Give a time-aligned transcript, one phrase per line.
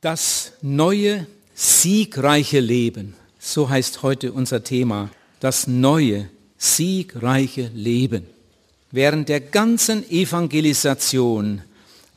[0.00, 8.24] Das neue, siegreiche Leben, so heißt heute unser Thema, das neue, siegreiche Leben.
[8.92, 11.62] Während der ganzen Evangelisation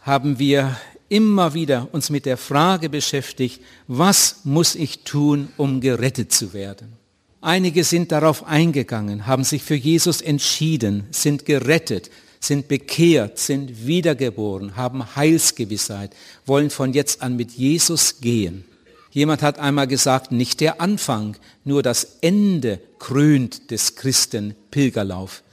[0.02, 0.78] haben wir
[1.09, 6.93] immer wieder uns mit der Frage beschäftigt, was muss ich tun, um gerettet zu werden?
[7.41, 12.11] Einige sind darauf eingegangen, haben sich für Jesus entschieden, sind gerettet,
[12.42, 16.14] sind bekehrt, sind wiedergeboren, haben Heilsgewissheit,
[16.46, 18.66] wollen von jetzt an mit Jesus gehen.
[19.12, 25.43] Jemand hat einmal gesagt, nicht der Anfang, nur das Ende krönt des Christen Pilgerlauf.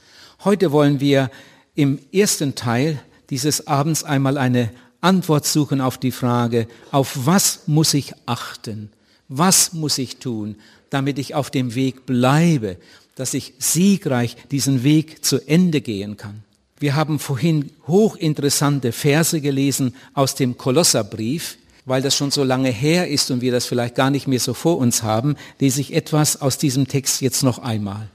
[0.43, 1.29] Heute wollen wir
[1.75, 2.99] im ersten Teil
[3.29, 4.71] dieses Abends einmal eine
[5.01, 8.91] Antwort suchen auf die Frage, auf was muss ich achten?
[9.27, 10.55] Was muss ich tun,
[10.89, 12.77] damit ich auf dem Weg bleibe,
[13.15, 16.43] dass ich siegreich diesen Weg zu Ende gehen kann?
[16.79, 21.57] Wir haben vorhin hochinteressante Verse gelesen aus dem Kolosserbrief.
[21.85, 24.53] Weil das schon so lange her ist und wir das vielleicht gar nicht mehr so
[24.53, 28.09] vor uns haben, lese ich etwas aus diesem Text jetzt noch einmal.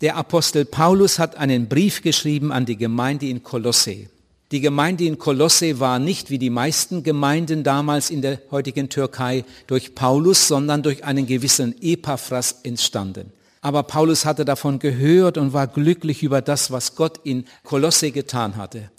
[0.00, 4.08] Der Apostel Paulus hat einen Brief geschrieben an die Gemeinde in Kolosse.
[4.50, 9.44] Die Gemeinde in Kolosse war nicht wie die meisten Gemeinden damals in der heutigen Türkei
[9.68, 13.32] durch Paulus, sondern durch einen gewissen Epaphras entstanden.
[13.60, 18.56] Aber Paulus hatte davon gehört und war glücklich über das, was Gott in Kolosse getan
[18.56, 18.90] hatte.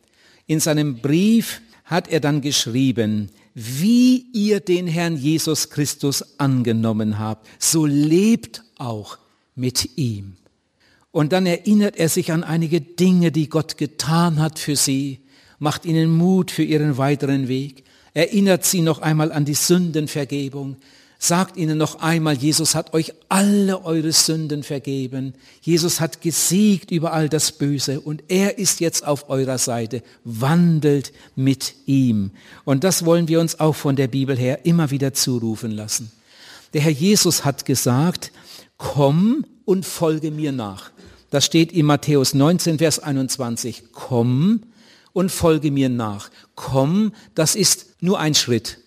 [0.46, 7.48] In seinem Brief hat er dann geschrieben, wie ihr den Herrn Jesus Christus angenommen habt,
[7.60, 9.18] so lebt auch
[9.56, 10.38] mit ihm.
[11.12, 15.20] Und dann erinnert er sich an einige Dinge, die Gott getan hat für sie,
[15.60, 20.78] macht ihnen Mut für ihren weiteren Weg, erinnert sie noch einmal an die Sündenvergebung,
[21.24, 25.36] sagt ihnen noch einmal, Jesus hat euch alle eure Sünden vergeben.
[25.62, 30.02] Jesus hat gesiegt über all das Böse und er ist jetzt auf eurer Seite.
[30.24, 32.32] Wandelt mit ihm.
[32.66, 36.12] Und das wollen wir uns auch von der Bibel her immer wieder zurufen lassen.
[36.74, 38.32] Der Herr Jesus hat gesagt,
[38.78, 40.90] komm und folge mir nach.
[41.30, 43.84] Das steht in Matthäus 19, Vers 21.
[43.92, 44.64] Komm
[45.14, 46.32] und folge mir nach.
[46.56, 48.80] Komm, das ist nur ein Schritt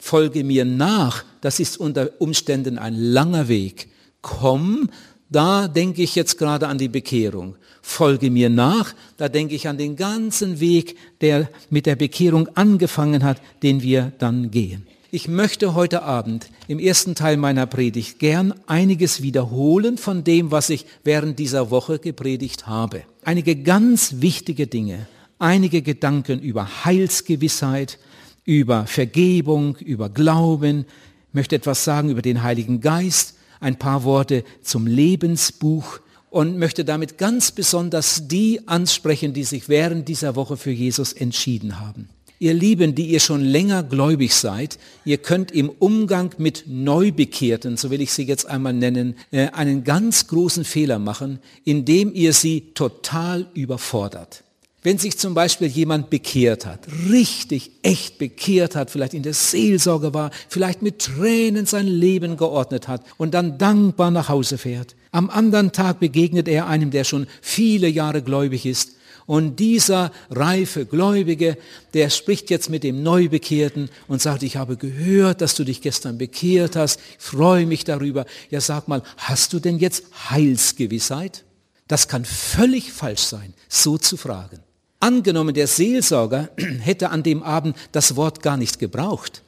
[0.00, 3.88] folge mir nach, das ist unter Umständen ein langer Weg.
[4.22, 4.90] Komm,
[5.30, 7.56] da denke ich jetzt gerade an die Bekehrung.
[7.82, 13.24] Folge mir nach, da denke ich an den ganzen Weg, der mit der Bekehrung angefangen
[13.24, 14.86] hat, den wir dann gehen.
[15.12, 20.70] Ich möchte heute Abend im ersten Teil meiner Predigt gern einiges wiederholen von dem, was
[20.70, 23.02] ich während dieser Woche gepredigt habe.
[23.24, 25.08] Einige ganz wichtige Dinge,
[25.40, 27.98] einige Gedanken über Heilsgewissheit,
[28.44, 30.86] über Vergebung, über Glauben,
[31.32, 37.18] möchte etwas sagen über den Heiligen Geist, ein paar Worte zum Lebensbuch und möchte damit
[37.18, 42.08] ganz besonders die ansprechen, die sich während dieser Woche für Jesus entschieden haben.
[42.42, 47.90] Ihr Lieben, die ihr schon länger gläubig seid, ihr könnt im Umgang mit Neubekehrten, so
[47.90, 52.72] will ich sie jetzt einmal nennen, äh, einen ganz großen Fehler machen, indem ihr sie
[52.72, 54.42] total überfordert.
[54.82, 56.80] Wenn sich zum Beispiel jemand bekehrt hat,
[57.10, 62.88] richtig, echt bekehrt hat, vielleicht in der Seelsorge war, vielleicht mit Tränen sein Leben geordnet
[62.88, 64.96] hat und dann dankbar nach Hause fährt.
[65.12, 68.92] Am anderen Tag begegnet er einem, der schon viele Jahre gläubig ist.
[69.26, 71.58] Und dieser reife Gläubige,
[71.92, 76.16] der spricht jetzt mit dem Neubekehrten und sagt, ich habe gehört, dass du dich gestern
[76.16, 78.24] bekehrt hast, ich freue mich darüber.
[78.48, 81.44] Ja, sag mal, hast du denn jetzt Heilsgewissheit?
[81.86, 84.60] Das kann völlig falsch sein, so zu fragen.
[85.00, 86.50] Angenommen, der Seelsorger
[86.80, 89.42] hätte an dem Abend das Wort gar nicht gebraucht.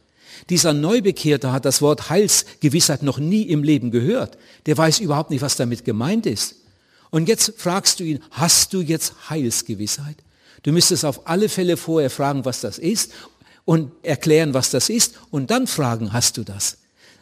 [0.51, 4.39] Dieser Neubekehrte hat das Wort Heilsgewissheit noch nie im Leben gehört.
[4.67, 6.57] Der weiß überhaupt nicht, was damit gemeint ist.
[7.11, 10.17] Und jetzt fragst du ihn, hast du jetzt Heilsgewissheit?
[10.63, 13.13] Du müsstest auf alle Fälle vorher fragen, was das ist
[13.65, 16.79] und erklären, was das ist und dann fragen, hast du das?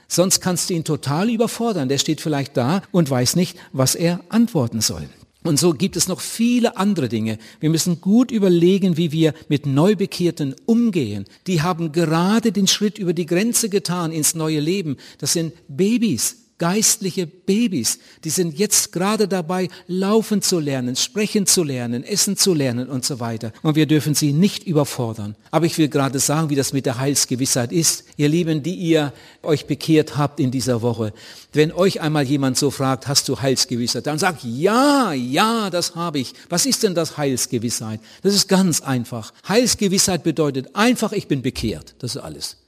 [0.06, 1.88] Sonst kannst du ihn total überfordern.
[1.88, 5.08] Der steht vielleicht da und weiß nicht, was er antworten soll.
[5.42, 7.38] Und so gibt es noch viele andere Dinge.
[7.60, 11.24] Wir müssen gut überlegen, wie wir mit Neubekehrten umgehen.
[11.46, 14.98] Die haben gerade den Schritt über die Grenze getan ins neue Leben.
[15.18, 21.64] Das sind Babys geistliche Babys, die sind jetzt gerade dabei, laufen zu lernen, sprechen zu
[21.64, 23.52] lernen, essen zu lernen und so weiter.
[23.62, 25.36] Und wir dürfen sie nicht überfordern.
[25.50, 28.04] Aber ich will gerade sagen, wie das mit der Heilsgewissheit ist.
[28.18, 31.14] Ihr Lieben, die ihr euch bekehrt habt in dieser Woche,
[31.54, 36.18] wenn euch einmal jemand so fragt, hast du Heilsgewissheit, dann sagt, ja, ja, das habe
[36.18, 36.34] ich.
[36.50, 38.00] Was ist denn das Heilsgewissheit?
[38.22, 39.32] Das ist ganz einfach.
[39.48, 41.94] Heilsgewissheit bedeutet einfach, ich bin bekehrt.
[42.00, 42.58] Das ist alles.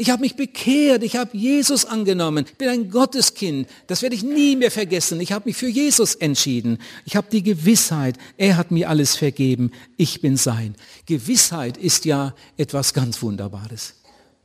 [0.00, 3.68] Ich habe mich bekehrt, ich habe Jesus angenommen, bin ein Gotteskind.
[3.88, 5.20] Das werde ich nie mehr vergessen.
[5.20, 6.78] Ich habe mich für Jesus entschieden.
[7.04, 10.76] Ich habe die Gewissheit, er hat mir alles vergeben, ich bin sein.
[11.06, 13.94] Gewissheit ist ja etwas ganz Wunderbares.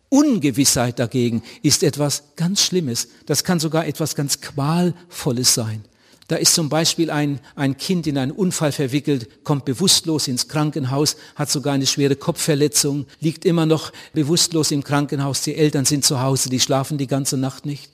[0.09, 3.09] Ungewissheit dagegen ist etwas ganz Schlimmes.
[3.27, 5.83] Das kann sogar etwas ganz Qualvolles sein.
[6.27, 11.17] Da ist zum Beispiel ein, ein Kind in einen Unfall verwickelt, kommt bewusstlos ins Krankenhaus,
[11.35, 15.41] hat sogar eine schwere Kopfverletzung, liegt immer noch bewusstlos im Krankenhaus.
[15.41, 17.89] Die Eltern sind zu Hause, die schlafen die ganze Nacht nicht.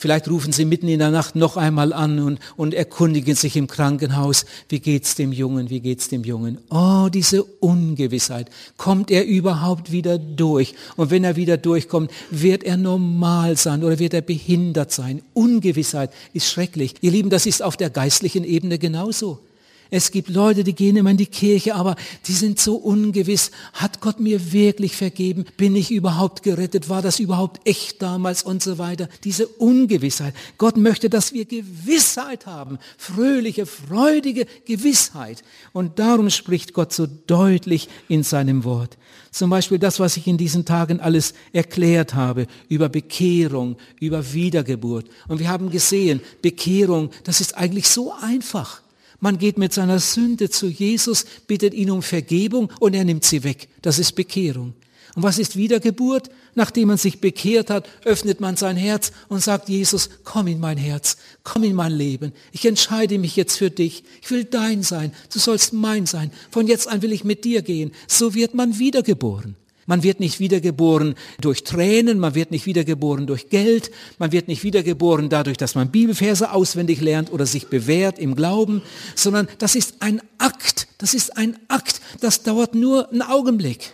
[0.00, 3.66] Vielleicht rufen Sie mitten in der Nacht noch einmal an und, und erkundigen sich im
[3.66, 6.56] Krankenhaus, wie geht's dem Jungen, wie geht's dem Jungen?
[6.70, 8.48] Oh, diese Ungewissheit.
[8.78, 10.74] Kommt er überhaupt wieder durch?
[10.96, 15.20] Und wenn er wieder durchkommt, wird er normal sein oder wird er behindert sein?
[15.34, 16.94] Ungewissheit ist schrecklich.
[17.02, 19.40] Ihr Lieben, das ist auf der geistlichen Ebene genauso.
[19.90, 21.96] Es gibt Leute, die gehen immer in die Kirche, aber
[22.26, 23.50] die sind so ungewiss.
[23.72, 25.44] Hat Gott mir wirklich vergeben?
[25.56, 26.88] Bin ich überhaupt gerettet?
[26.88, 29.08] War das überhaupt echt damals und so weiter?
[29.24, 30.34] Diese Ungewissheit.
[30.58, 32.78] Gott möchte, dass wir Gewissheit haben.
[32.98, 35.42] Fröhliche, freudige Gewissheit.
[35.72, 38.96] Und darum spricht Gott so deutlich in seinem Wort.
[39.32, 45.08] Zum Beispiel das, was ich in diesen Tagen alles erklärt habe über Bekehrung, über Wiedergeburt.
[45.28, 48.82] Und wir haben gesehen, Bekehrung, das ist eigentlich so einfach.
[49.20, 53.44] Man geht mit seiner Sünde zu Jesus, bittet ihn um Vergebung und er nimmt sie
[53.44, 53.68] weg.
[53.82, 54.74] Das ist Bekehrung.
[55.14, 56.30] Und was ist Wiedergeburt?
[56.54, 60.78] Nachdem man sich bekehrt hat, öffnet man sein Herz und sagt, Jesus, komm in mein
[60.78, 62.32] Herz, komm in mein Leben.
[62.52, 64.04] Ich entscheide mich jetzt für dich.
[64.22, 65.12] Ich will dein sein.
[65.32, 66.30] Du sollst mein sein.
[66.50, 67.92] Von jetzt an will ich mit dir gehen.
[68.08, 69.56] So wird man wiedergeboren.
[69.90, 73.90] Man wird nicht wiedergeboren durch Tränen, man wird nicht wiedergeboren durch Geld,
[74.20, 78.82] man wird nicht wiedergeboren dadurch, dass man Bibelverse auswendig lernt oder sich bewährt im Glauben,
[79.16, 83.90] sondern das ist ein Akt, das ist ein Akt, das dauert nur einen Augenblick.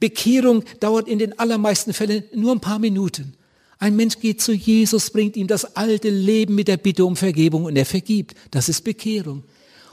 [0.00, 3.34] Bekehrung dauert in den allermeisten Fällen nur ein paar Minuten.
[3.78, 7.66] Ein Mensch geht zu Jesus, bringt ihm das alte Leben mit der Bitte um Vergebung
[7.66, 8.34] und er vergibt.
[8.50, 9.44] Das ist Bekehrung.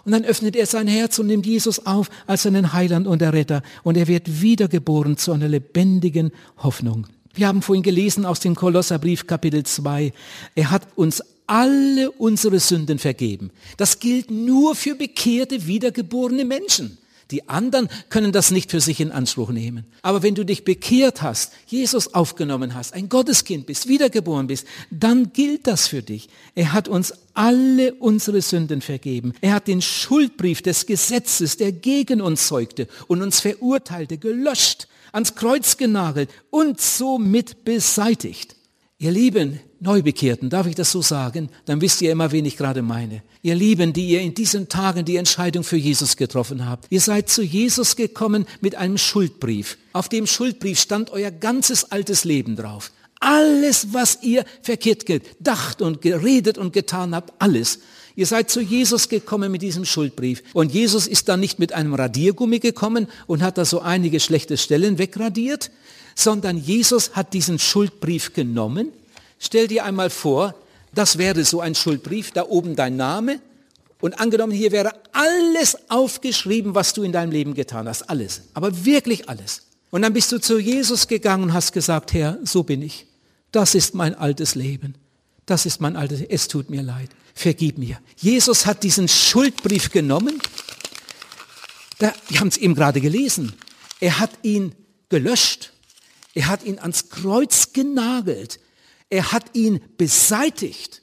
[0.08, 3.62] Und dann öffnet er sein Herz und nimmt Jesus auf als seinen Heiland und Erretter.
[3.84, 7.08] Und er wird wiedergeboren zu einer lebendigen Hoffnung.
[7.34, 10.14] Wir haben vorhin gelesen aus dem Kolosserbrief Kapitel 2.
[10.56, 13.52] Er hat uns alle unsere Sünden vergeben.
[13.76, 16.98] Das gilt nur für bekehrte, wiedergeborene Menschen.
[17.32, 19.86] Die anderen können das nicht für sich in Anspruch nehmen.
[20.02, 25.34] Aber wenn du dich bekehrt hast, Jesus aufgenommen hast, ein Gotteskind bist, wiedergeboren bist, dann
[25.34, 26.30] gilt das für dich.
[26.56, 29.34] Er hat uns alle unsere Sünden vergeben.
[29.42, 35.36] Er hat den Schuldbrief des Gesetzes, der gegen uns zeugte und uns verurteilte, gelöscht, ans
[35.36, 38.56] Kreuz genagelt und somit beseitigt.
[39.00, 41.50] Ihr Lieben, Neubekehrten, darf ich das so sagen?
[41.66, 43.22] Dann wisst ihr immer, wen ich gerade meine.
[43.42, 46.88] Ihr Lieben, die ihr in diesen Tagen die Entscheidung für Jesus getroffen habt.
[46.90, 49.78] Ihr seid zu Jesus gekommen mit einem Schuldbrief.
[49.94, 52.92] Auf dem Schuldbrief stand euer ganzes altes Leben drauf.
[53.20, 57.80] Alles, was ihr verkehrt gedacht und geredet und getan habt, alles.
[58.16, 60.42] Ihr seid zu Jesus gekommen mit diesem Schuldbrief.
[60.54, 64.58] Und Jesus ist dann nicht mit einem Radiergummi gekommen und hat da so einige schlechte
[64.58, 65.70] Stellen wegradiert,
[66.16, 68.92] sondern Jesus hat diesen Schuldbrief genommen.
[69.40, 70.56] Stell dir einmal vor,
[70.94, 73.40] das wäre so ein Schuldbrief, da oben dein Name
[74.00, 78.86] und angenommen, hier wäre alles aufgeschrieben, was du in deinem Leben getan hast, alles, aber
[78.86, 79.64] wirklich alles.
[79.90, 83.08] Und dann bist du zu Jesus gegangen und hast gesagt, Herr, so bin ich.
[83.52, 84.96] Das ist mein altes Leben.
[85.46, 87.10] Das ist mein altes, es tut mir leid.
[87.34, 88.00] Vergib mir.
[88.18, 90.42] Jesus hat diesen Schuldbrief genommen.
[92.00, 93.54] Da, wir haben es eben gerade gelesen.
[94.00, 94.76] Er hat ihn
[95.10, 95.72] gelöscht.
[96.34, 98.60] Er hat ihn ans Kreuz genagelt.
[99.10, 101.02] Er hat ihn beseitigt.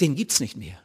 [0.00, 0.78] Den gibt's nicht mehr.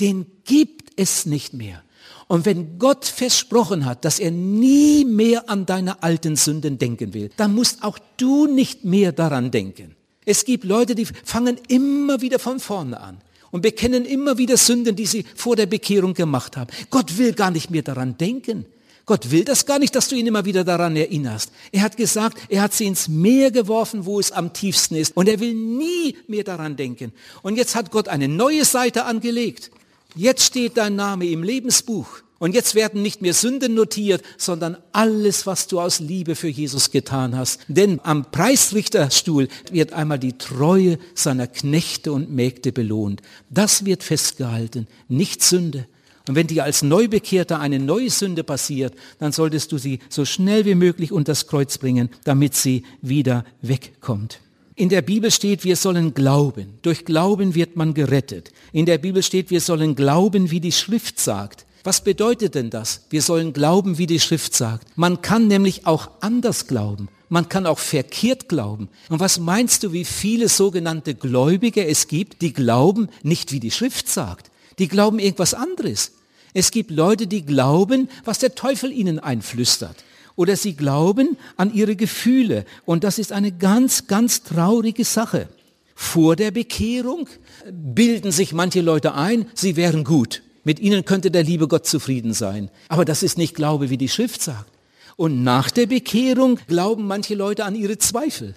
[0.00, 1.82] Den gibt es nicht mehr.
[2.26, 7.30] Und wenn Gott versprochen hat, dass er nie mehr an deine alten Sünden denken will,
[7.36, 9.96] dann musst auch du nicht mehr daran denken.
[10.24, 13.18] Es gibt Leute, die fangen immer wieder von vorne an
[13.50, 16.70] und bekennen immer wieder Sünden, die sie vor der Bekehrung gemacht haben.
[16.88, 18.66] Gott will gar nicht mehr daran denken.
[19.10, 21.50] Gott will das gar nicht, dass du ihn immer wieder daran erinnerst.
[21.72, 25.16] Er hat gesagt, er hat sie ins Meer geworfen, wo es am tiefsten ist.
[25.16, 27.12] Und er will nie mehr daran denken.
[27.42, 29.72] Und jetzt hat Gott eine neue Seite angelegt.
[30.14, 32.06] Jetzt steht dein Name im Lebensbuch.
[32.38, 36.92] Und jetzt werden nicht mehr Sünden notiert, sondern alles, was du aus Liebe für Jesus
[36.92, 37.58] getan hast.
[37.66, 43.22] Denn am Preisrichterstuhl wird einmal die Treue seiner Knechte und Mägde belohnt.
[43.48, 45.88] Das wird festgehalten, nicht Sünde.
[46.30, 50.64] Und wenn dir als Neubekehrter eine neue Sünde passiert, dann solltest du sie so schnell
[50.64, 54.38] wie möglich unter das Kreuz bringen, damit sie wieder wegkommt.
[54.76, 56.74] In der Bibel steht, wir sollen glauben.
[56.82, 58.52] Durch Glauben wird man gerettet.
[58.70, 61.66] In der Bibel steht, wir sollen glauben, wie die Schrift sagt.
[61.82, 63.06] Was bedeutet denn das?
[63.10, 64.86] Wir sollen glauben, wie die Schrift sagt.
[64.96, 67.08] Man kann nämlich auch anders glauben.
[67.28, 68.88] Man kann auch verkehrt glauben.
[69.08, 73.72] Und was meinst du, wie viele sogenannte Gläubige es gibt, die glauben nicht, wie die
[73.72, 74.52] Schrift sagt?
[74.78, 76.12] Die glauben irgendwas anderes.
[76.52, 80.04] Es gibt Leute, die glauben, was der Teufel ihnen einflüstert.
[80.36, 82.64] Oder sie glauben an ihre Gefühle.
[82.84, 85.48] Und das ist eine ganz, ganz traurige Sache.
[85.94, 87.28] Vor der Bekehrung
[87.70, 90.42] bilden sich manche Leute ein, sie wären gut.
[90.64, 92.70] Mit ihnen könnte der liebe Gott zufrieden sein.
[92.88, 94.70] Aber das ist nicht Glaube, wie die Schrift sagt.
[95.16, 98.54] Und nach der Bekehrung glauben manche Leute an ihre Zweifel.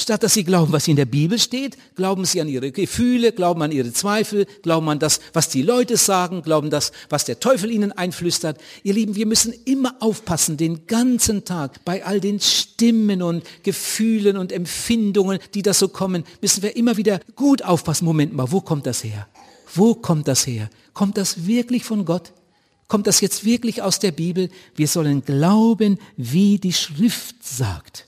[0.00, 3.60] Statt dass sie glauben, was in der Bibel steht, glauben sie an ihre Gefühle, glauben
[3.60, 7.70] an ihre Zweifel, glauben an das, was die Leute sagen, glauben das, was der Teufel
[7.70, 8.58] ihnen einflüstert.
[8.82, 14.38] Ihr Lieben, wir müssen immer aufpassen, den ganzen Tag, bei all den Stimmen und Gefühlen
[14.38, 18.06] und Empfindungen, die da so kommen, müssen wir immer wieder gut aufpassen.
[18.06, 19.28] Moment mal, wo kommt das her?
[19.74, 20.70] Wo kommt das her?
[20.94, 22.32] Kommt das wirklich von Gott?
[22.88, 24.48] Kommt das jetzt wirklich aus der Bibel?
[24.74, 28.06] Wir sollen glauben, wie die Schrift sagt.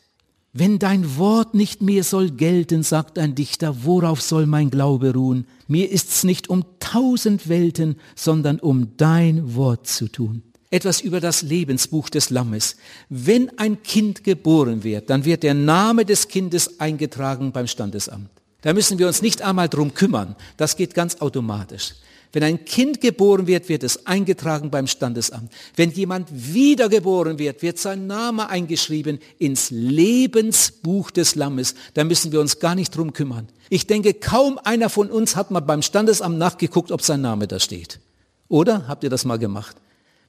[0.54, 5.46] Wenn dein Wort nicht mehr soll gelten, sagt ein Dichter, worauf soll mein Glaube ruhen?
[5.66, 10.42] Mir ist's nicht um tausend Welten, sondern um dein Wort zu tun.
[10.68, 12.76] Etwas über das Lebensbuch des Lammes.
[13.08, 18.28] Wenn ein Kind geboren wird, dann wird der Name des Kindes eingetragen beim Standesamt.
[18.60, 20.36] Da müssen wir uns nicht einmal drum kümmern.
[20.58, 21.94] Das geht ganz automatisch.
[22.32, 25.52] Wenn ein Kind geboren wird, wird es eingetragen beim Standesamt.
[25.76, 31.74] Wenn jemand wiedergeboren wird, wird sein Name eingeschrieben ins Lebensbuch des Lammes.
[31.92, 33.48] Da müssen wir uns gar nicht drum kümmern.
[33.68, 37.60] Ich denke, kaum einer von uns hat mal beim Standesamt nachgeguckt, ob sein Name da
[37.60, 38.00] steht.
[38.48, 38.88] Oder?
[38.88, 39.76] Habt ihr das mal gemacht?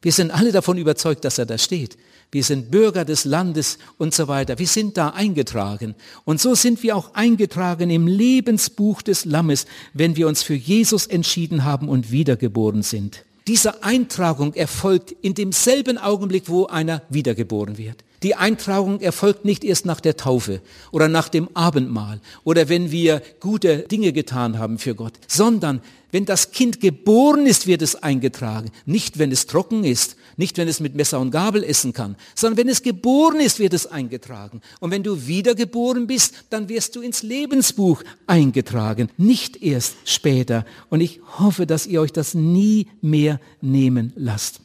[0.04, 1.98] Wir sind alle davon überzeugt, dass er da steht.
[2.30, 4.60] Wir sind Bürger des Landes und so weiter.
[4.60, 5.96] Wir sind da eingetragen.
[6.26, 11.08] Und so sind wir auch eingetragen im Lebensbuch des Lammes, wenn wir uns für Jesus
[11.08, 13.24] entschieden haben und wiedergeboren sind.
[13.48, 18.04] Diese Eintragung erfolgt in demselben Augenblick, wo einer wiedergeboren wird.
[18.24, 20.62] Die Eintragung erfolgt nicht erst nach der Taufe
[20.92, 26.26] oder nach dem Abendmahl oder wenn wir gute Dinge getan haben für Gott, sondern wenn
[26.26, 28.70] das Kind geboren ist, wird es eingetragen.
[28.86, 32.58] Nicht, wenn es trocken ist, nicht, wenn es mit Messer und Gabel essen kann, sondern
[32.58, 34.62] wenn es geboren ist, wird es eingetragen.
[34.80, 40.66] Und wenn du wiedergeboren bist, dann wirst du ins Lebensbuch eingetragen, nicht erst später.
[40.90, 44.63] Und ich hoffe, dass ihr euch das nie mehr nehmen lasst.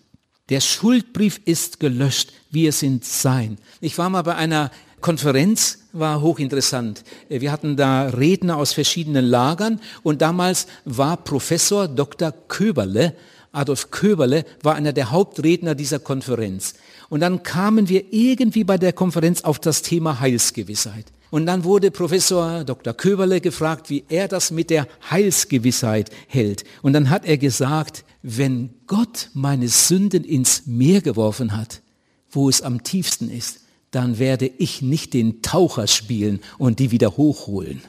[0.48, 3.58] Der Schuldbrief ist gelöscht, wir sind sein.
[3.82, 4.70] Ich war mal bei einer
[5.02, 7.04] Konferenz war hochinteressant.
[7.28, 12.32] Wir hatten da Redner aus verschiedenen Lagern und damals war Professor Dr.
[12.48, 13.14] Köberle,
[13.52, 16.74] Adolf Köberle, war einer der Hauptredner dieser Konferenz.
[17.10, 21.06] Und dann kamen wir irgendwie bei der Konferenz auf das Thema Heilsgewissheit.
[21.30, 22.94] Und dann wurde Professor Dr.
[22.94, 26.64] Köberle gefragt, wie er das mit der Heilsgewissheit hält.
[26.80, 31.82] Und dann hat er gesagt, wenn Gott meine Sünden ins Meer geworfen hat,
[32.30, 33.60] wo es am tiefsten ist,
[33.90, 37.80] dann werde ich nicht den Taucher spielen und die wieder hochholen.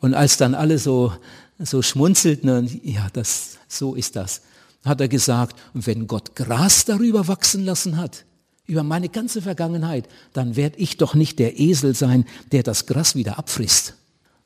[0.00, 1.12] Und als dann alle so,
[1.58, 4.42] so schmunzelten, ja, das, so ist das,
[4.84, 8.24] hat er gesagt, und wenn Gott Gras darüber wachsen lassen hat,
[8.66, 13.14] über meine ganze Vergangenheit, dann werde ich doch nicht der Esel sein, der das Gras
[13.14, 13.94] wieder abfrisst.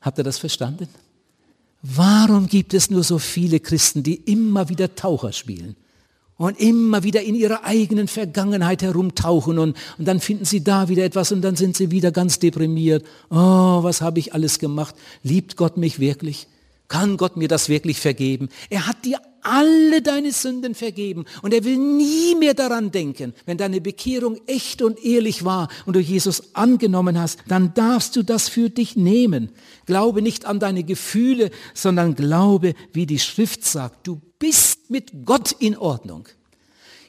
[0.00, 0.88] Habt ihr das verstanden?
[1.86, 5.76] Warum gibt es nur so viele Christen, die immer wieder Taucher spielen?
[6.36, 11.04] und immer wieder in ihrer eigenen Vergangenheit herumtauchen und, und dann finden sie da wieder
[11.04, 13.06] etwas und dann sind sie wieder ganz deprimiert.
[13.30, 14.96] Oh, was habe ich alles gemacht?
[15.22, 16.48] Liebt Gott mich wirklich?
[16.88, 18.48] Kann Gott mir das wirklich vergeben?
[18.68, 23.34] Er hat dir alle deine Sünden vergeben und er will nie mehr daran denken.
[23.46, 28.22] Wenn deine Bekehrung echt und ehrlich war und du Jesus angenommen hast, dann darfst du
[28.22, 29.50] das für dich nehmen.
[29.86, 35.52] Glaube nicht an deine Gefühle, sondern glaube, wie die Schrift sagt, du bist mit Gott
[35.52, 36.28] in Ordnung.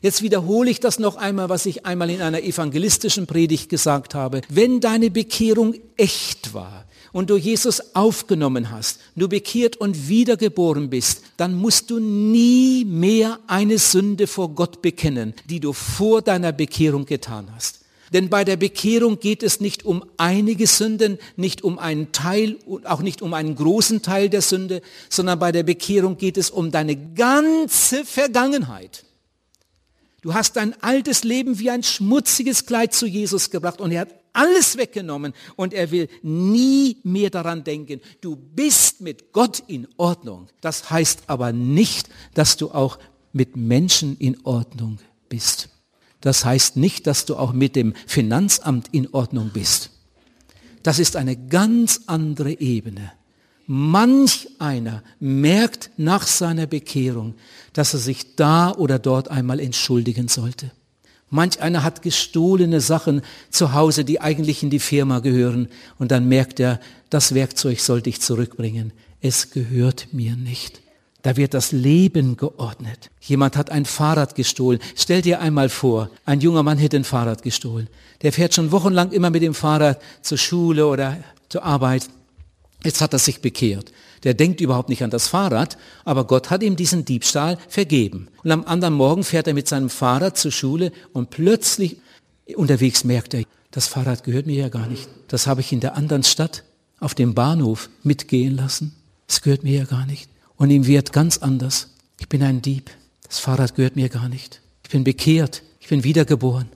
[0.01, 4.41] Jetzt wiederhole ich das noch einmal, was ich einmal in einer evangelistischen Predigt gesagt habe.
[4.49, 6.84] Wenn deine Bekehrung echt war
[7.15, 13.39] und du Jesus aufgenommen hast, du bekehrt und wiedergeboren bist, dann musst du nie mehr
[13.47, 17.85] eine Sünde vor Gott bekennen, die du vor deiner Bekehrung getan hast.
[18.11, 22.85] Denn bei der Bekehrung geht es nicht um einige Sünden, nicht um einen Teil und
[22.85, 26.69] auch nicht um einen großen Teil der Sünde, sondern bei der Bekehrung geht es um
[26.69, 29.05] deine ganze Vergangenheit.
[30.21, 34.24] Du hast dein altes Leben wie ein schmutziges Kleid zu Jesus gebracht und er hat
[34.35, 38.01] alles weggenommen und er will nie mehr daran denken.
[38.21, 40.47] Du bist mit Gott in Ordnung.
[40.61, 42.99] Das heißt aber nicht, dass du auch
[43.33, 44.99] mit Menschen in Ordnung
[45.29, 45.69] bist.
[46.21, 49.91] Das heißt nicht, dass du auch mit dem Finanzamt in Ordnung bist.
[50.83, 53.11] Das ist eine ganz andere Ebene.
[53.67, 57.35] Manch einer merkt nach seiner Bekehrung,
[57.73, 60.71] dass er sich da oder dort einmal entschuldigen sollte.
[61.29, 66.27] Manch einer hat gestohlene Sachen zu Hause, die eigentlich in die Firma gehören, und dann
[66.27, 66.79] merkt er,
[67.09, 68.93] das Werkzeug sollte ich zurückbringen.
[69.21, 70.81] Es gehört mir nicht.
[71.23, 73.09] Da wird das Leben geordnet.
[73.19, 74.79] Jemand hat ein Fahrrad gestohlen.
[74.95, 77.89] Stell dir einmal vor, ein junger Mann hätte ein Fahrrad gestohlen.
[78.21, 81.17] Der fährt schon wochenlang immer mit dem Fahrrad zur Schule oder
[81.49, 82.07] zur Arbeit.
[82.83, 83.91] Jetzt hat er sich bekehrt.
[84.25, 88.27] Der denkt überhaupt nicht an das Fahrrad, aber Gott hat ihm diesen Diebstahl vergeben.
[88.43, 91.97] Und am anderen Morgen fährt er mit seinem Fahrrad zur Schule und plötzlich
[92.55, 95.07] unterwegs merkt er, das Fahrrad gehört mir ja gar nicht.
[95.27, 96.63] Das habe ich in der anderen Stadt
[96.99, 98.95] auf dem Bahnhof mitgehen lassen.
[99.27, 100.29] Es gehört mir ja gar nicht.
[100.55, 101.89] Und ihm wird ganz anders.
[102.19, 102.89] Ich bin ein Dieb.
[103.27, 104.61] Das Fahrrad gehört mir gar nicht.
[104.83, 105.61] Ich bin bekehrt.
[105.79, 106.69] Ich bin wiedergeboren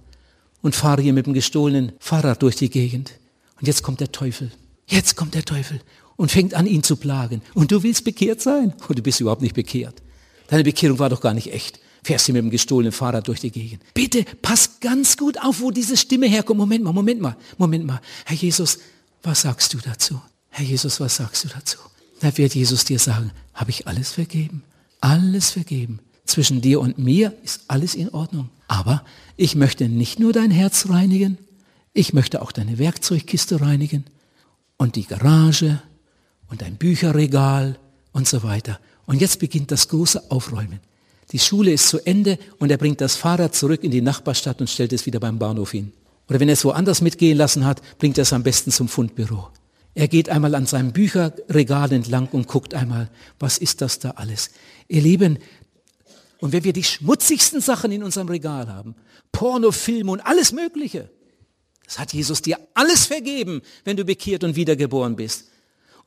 [0.61, 3.13] und fahre hier mit dem gestohlenen Fahrrad durch die Gegend.
[3.59, 4.51] Und jetzt kommt der Teufel.
[4.85, 5.79] Jetzt kommt der Teufel
[6.19, 7.41] und fängt an, ihn zu plagen.
[7.53, 8.73] Und du willst bekehrt sein?
[8.89, 10.03] Und du bist überhaupt nicht bekehrt.
[10.49, 11.79] Deine Bekehrung war doch gar nicht echt.
[12.03, 13.81] Fährst du mit dem gestohlenen Fahrrad durch die Gegend.
[13.93, 16.59] Bitte, pass ganz gut auf, wo diese Stimme herkommt.
[16.59, 18.01] Moment mal, Moment mal, Moment mal.
[18.25, 18.79] Herr Jesus,
[19.23, 20.21] was sagst du dazu?
[20.49, 21.77] Herr Jesus, was sagst du dazu?
[22.19, 24.63] Da wird Jesus dir sagen, habe ich alles vergeben?
[24.99, 25.99] Alles vergeben.
[26.25, 28.49] Zwischen dir und mir ist alles in Ordnung.
[28.67, 29.05] Aber
[29.37, 31.37] ich möchte nicht nur dein Herz reinigen,
[31.93, 34.03] ich möchte auch deine Werkzeugkiste reinigen
[34.77, 35.81] und die Garage
[36.49, 37.77] und dein Bücherregal
[38.11, 38.79] und so weiter.
[39.05, 40.79] Und jetzt beginnt das große Aufräumen.
[41.31, 44.69] Die Schule ist zu Ende und er bringt das Fahrrad zurück in die Nachbarstadt und
[44.69, 45.91] stellt es wieder beim Bahnhof hin.
[46.27, 49.49] Oder wenn er es woanders mitgehen lassen hat, bringt er es am besten zum Fundbüro.
[49.95, 54.51] Er geht einmal an seinem Bücherregal entlang und guckt einmal, was ist das da alles?
[54.87, 55.39] Ihr Lieben,
[56.39, 58.95] und wenn wir die schmutzigsten Sachen in unserem Regal haben,
[59.31, 61.09] Pornofilme und alles Mögliche,
[61.85, 65.48] das hat Jesus dir alles vergeben, wenn du bekehrt und wiedergeboren bist.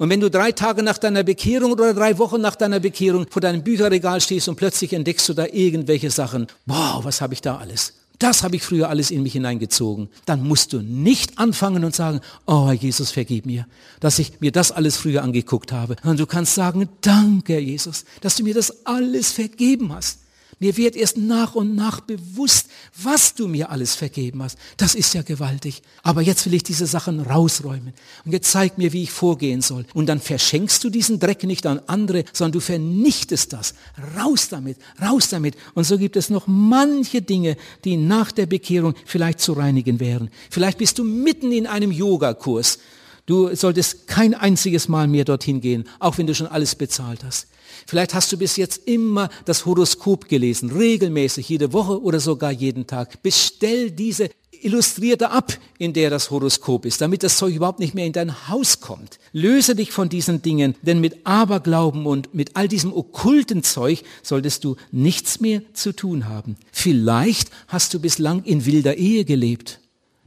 [0.03, 3.41] Und wenn du drei Tage nach deiner Bekehrung oder drei Wochen nach deiner Bekehrung vor
[3.41, 7.59] deinem Bücherregal stehst und plötzlich entdeckst du da irgendwelche Sachen, wow, was habe ich da
[7.59, 7.93] alles?
[8.19, 10.09] Das habe ich früher alles in mich hineingezogen.
[10.27, 13.65] Dann musst du nicht anfangen und sagen, oh Jesus, vergib mir,
[14.01, 15.95] dass ich mir das alles früher angeguckt habe.
[16.03, 20.19] Und du kannst sagen, danke Jesus, dass du mir das alles vergeben hast.
[20.63, 22.69] Mir wird erst nach und nach bewusst,
[23.03, 24.57] was du mir alles vergeben hast.
[24.77, 25.83] Das ist ja gewaltig.
[26.05, 27.93] Aber jetzt will ich diese Sachen rausräumen.
[28.25, 29.87] Und jetzt zeig mir, wie ich vorgehen soll.
[29.93, 33.75] Und dann verschenkst du diesen Dreck nicht an andere, sondern du vernichtest das.
[34.17, 35.57] Raus damit, raus damit.
[35.75, 40.31] Und so gibt es noch manche Dinge, die nach der Bekehrung vielleicht zu reinigen wären.
[40.49, 42.79] Vielleicht bist du mitten in einem Yogakurs.
[43.27, 47.49] Du solltest kein einziges Mal mehr dorthin gehen, auch wenn du schon alles bezahlt hast.
[47.87, 52.87] Vielleicht hast du bis jetzt immer das Horoskop gelesen, regelmäßig, jede Woche oder sogar jeden
[52.87, 53.23] Tag.
[53.23, 54.31] Bestell diese
[54.65, 58.49] Illustrierte ab, in der das Horoskop ist, damit das Zeug überhaupt nicht mehr in dein
[58.49, 59.19] Haus kommt.
[59.33, 64.65] Löse dich von diesen Dingen, denn mit Aberglauben und mit all diesem okkulten Zeug solltest
[64.65, 66.57] du nichts mehr zu tun haben.
[66.71, 69.81] Vielleicht hast du bislang in wilder Ehe gelebt.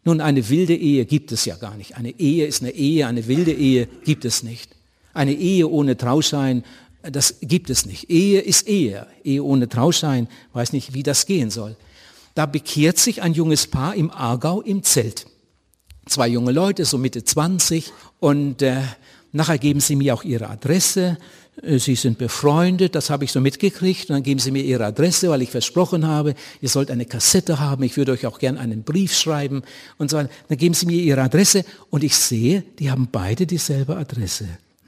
[0.04, 1.98] Nun, eine wilde Ehe gibt es ja gar nicht.
[1.98, 4.72] Eine Ehe ist eine Ehe, eine wilde Ehe gibt es nicht.
[5.14, 6.64] Eine Ehe ohne Trauschein
[7.12, 8.10] das gibt es nicht.
[8.10, 9.08] Ehe ist Ehe.
[9.24, 11.76] Ehe ohne Trauschein, weiß nicht, wie das gehen soll.
[12.34, 15.28] Da bekehrt sich ein junges Paar im Aargau im Zelt.
[16.08, 18.82] Zwei junge Leute, so Mitte 20, und äh,
[19.32, 21.18] nachher geben sie mir auch ihre Adresse.
[21.62, 24.10] Äh, sie sind befreundet, das habe ich so mitgekriegt.
[24.10, 27.60] Und dann geben Sie mir Ihre Adresse, weil ich versprochen habe, ihr sollt eine Kassette
[27.60, 27.84] haben.
[27.84, 29.64] Ich würde euch auch gern einen Brief schreiben
[29.98, 30.18] und so.
[30.18, 34.48] Dann geben Sie mir Ihre Adresse und ich sehe, die haben beide dieselbe Adresse.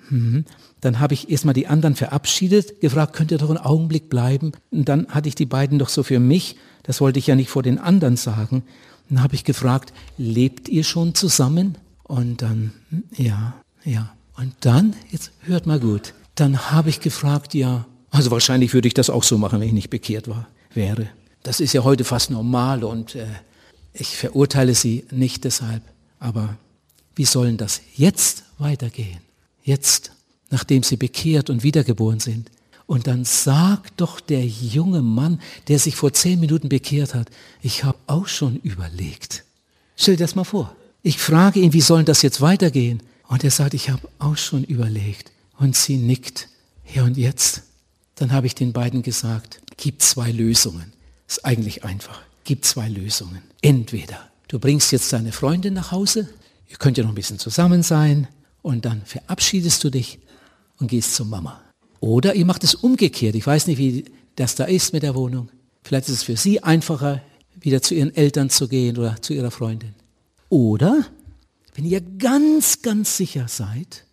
[0.09, 0.45] Mhm.
[0.81, 4.51] Dann habe ich erstmal die anderen verabschiedet, gefragt, könnt ihr doch einen Augenblick bleiben?
[4.71, 7.49] Und dann hatte ich die beiden doch so für mich, das wollte ich ja nicht
[7.49, 8.63] vor den anderen sagen.
[9.09, 11.77] Dann habe ich gefragt, lebt ihr schon zusammen?
[12.03, 12.73] Und dann,
[13.15, 14.13] ja, ja.
[14.37, 18.93] Und dann, jetzt hört mal gut, dann habe ich gefragt, ja, also wahrscheinlich würde ich
[18.93, 21.07] das auch so machen, wenn ich nicht bekehrt war, wäre.
[21.43, 23.25] Das ist ja heute fast normal und äh,
[23.93, 25.81] ich verurteile sie nicht deshalb.
[26.19, 26.57] Aber
[27.15, 29.19] wie sollen das jetzt weitergehen?
[29.63, 30.11] Jetzt,
[30.49, 32.49] nachdem sie bekehrt und wiedergeboren sind.
[32.85, 37.29] Und dann sagt doch der junge Mann, der sich vor zehn Minuten bekehrt hat,
[37.61, 39.43] ich habe auch schon überlegt.
[39.97, 40.75] Stell dir das mal vor.
[41.03, 43.03] Ich frage ihn, wie soll das jetzt weitergehen?
[43.27, 45.31] Und er sagt, ich habe auch schon überlegt.
[45.57, 46.47] Und sie nickt.
[46.93, 47.63] Ja, und jetzt?
[48.15, 50.93] Dann habe ich den beiden gesagt, gibt zwei Lösungen.
[51.27, 52.21] Ist eigentlich einfach.
[52.45, 53.41] Gibt zwei Lösungen.
[53.61, 56.29] Entweder du bringst jetzt deine Freundin nach Hause,
[56.69, 58.27] ihr könnt ja noch ein bisschen zusammen sein,
[58.61, 60.19] und dann verabschiedest du dich
[60.79, 61.61] und gehst zur Mama.
[61.99, 63.35] Oder ihr macht es umgekehrt.
[63.35, 65.49] Ich weiß nicht, wie das da ist mit der Wohnung.
[65.83, 67.21] Vielleicht ist es für sie einfacher,
[67.59, 69.95] wieder zu ihren Eltern zu gehen oder zu ihrer Freundin.
[70.49, 71.05] Oder,
[71.75, 74.05] wenn ihr ganz, ganz sicher seid,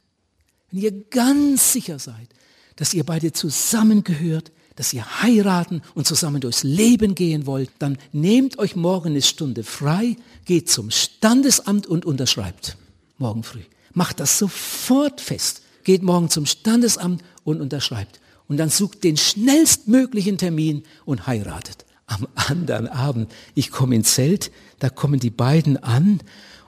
[0.70, 2.28] wenn ihr ganz sicher seid,
[2.76, 8.58] dass ihr beide zusammengehört, dass ihr heiraten und zusammen durchs Leben gehen wollt, dann nehmt
[8.58, 12.76] euch morgen eine Stunde frei, geht zum Standesamt und unterschreibt.
[13.18, 13.62] Morgen früh.
[13.92, 15.62] Macht das sofort fest.
[15.84, 18.20] Geht morgen zum Standesamt und unterschreibt.
[18.48, 21.84] und dann sucht den schnellstmöglichen Termin und heiratet.
[22.06, 26.20] Am anderen Abend, ich komme ins Zelt, da kommen die beiden an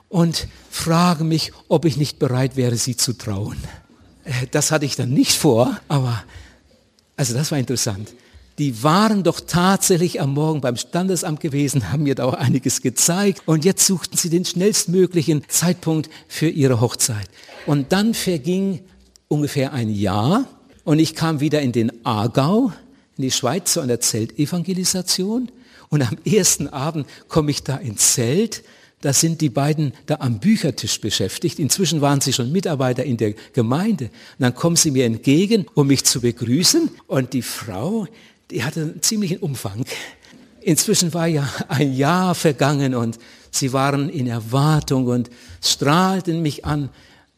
[0.09, 3.57] und fragen mich, ob ich nicht bereit wäre, sie zu trauen.
[4.23, 6.23] Äh, das hatte ich dann nicht vor, aber
[7.15, 8.13] also das war interessant.
[8.57, 13.43] Die waren doch tatsächlich am Morgen beim Standesamt gewesen, haben mir da auch einiges gezeigt
[13.45, 17.29] und jetzt suchten sie den schnellstmöglichen Zeitpunkt für ihre Hochzeit.
[17.67, 18.79] Und dann verging
[19.27, 20.47] ungefähr ein Jahr
[20.83, 22.71] und ich kam wieder in den Aargau,
[23.17, 25.51] in die Schweiz zu einer Zeltevangelisation
[25.89, 28.63] und am ersten Abend komme ich da ins Zelt
[29.01, 31.59] da sind die beiden da am Büchertisch beschäftigt.
[31.59, 34.05] Inzwischen waren sie schon Mitarbeiter in der Gemeinde.
[34.05, 36.89] Und dann kommen sie mir entgegen, um mich zu begrüßen.
[37.05, 38.07] Und die Frau,
[38.49, 39.85] die hatte einen ziemlichen Umfang.
[40.61, 43.19] Inzwischen war ja ein Jahr vergangen und
[43.51, 45.29] sie waren in Erwartung und
[45.61, 46.89] strahlten mich an.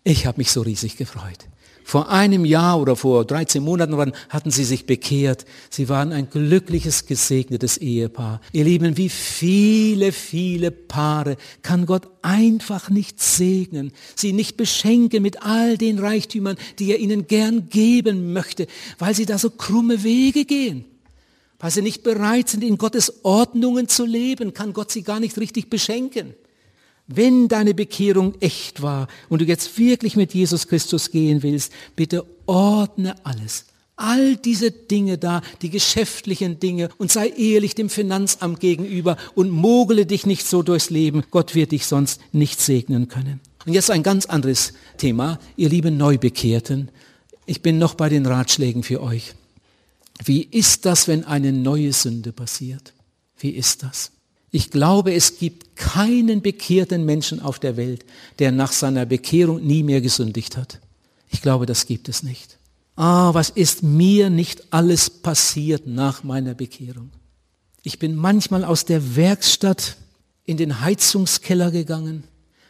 [0.06, 1.46] Ich habe mich so riesig gefreut.
[1.90, 5.46] Vor einem Jahr oder vor 13 Monaten hatten sie sich bekehrt.
[5.72, 8.42] Sie waren ein glückliches, gesegnetes Ehepaar.
[8.52, 15.42] Ihr Lieben, wie viele, viele Paare kann Gott einfach nicht segnen, sie nicht beschenken mit
[15.42, 18.68] all den Reichtümern, die er ihnen gern geben möchte,
[19.00, 20.86] weil sie da so krumme Wege gehen.
[21.58, 25.40] Weil sie nicht bereit sind, in Gottes Ordnungen zu leben, kann Gott sie gar nicht
[25.40, 26.36] richtig beschenken.
[27.12, 32.24] Wenn deine Bekehrung echt war und du jetzt wirklich mit Jesus Christus gehen willst, bitte
[32.46, 33.66] ordne alles.
[33.96, 40.06] All diese Dinge da, die geschäftlichen Dinge und sei ehrlich dem Finanzamt gegenüber und mogele
[40.06, 41.24] dich nicht so durchs Leben.
[41.32, 43.40] Gott wird dich sonst nicht segnen können.
[43.66, 46.92] Und jetzt ein ganz anderes Thema, ihr lieben Neubekehrten.
[47.48, 49.34] Ich bin noch bei den Ratschlägen für euch.
[50.24, 52.94] Wie ist das, wenn eine neue Sünde passiert?
[53.40, 54.12] Wie ist das?
[54.52, 58.06] Ich glaube, es gibt keinen bekehrten Menschen auf der Welt,
[58.40, 60.80] der nach seiner Bekehrung nie mehr gesündigt hat.
[61.30, 62.58] Ich glaube, das gibt es nicht.
[62.96, 67.12] Ah, was ist mir nicht alles passiert nach meiner Bekehrung?
[67.84, 69.96] Ich bin manchmal aus der Werkstatt
[70.46, 72.24] in den Heizungskeller gegangen,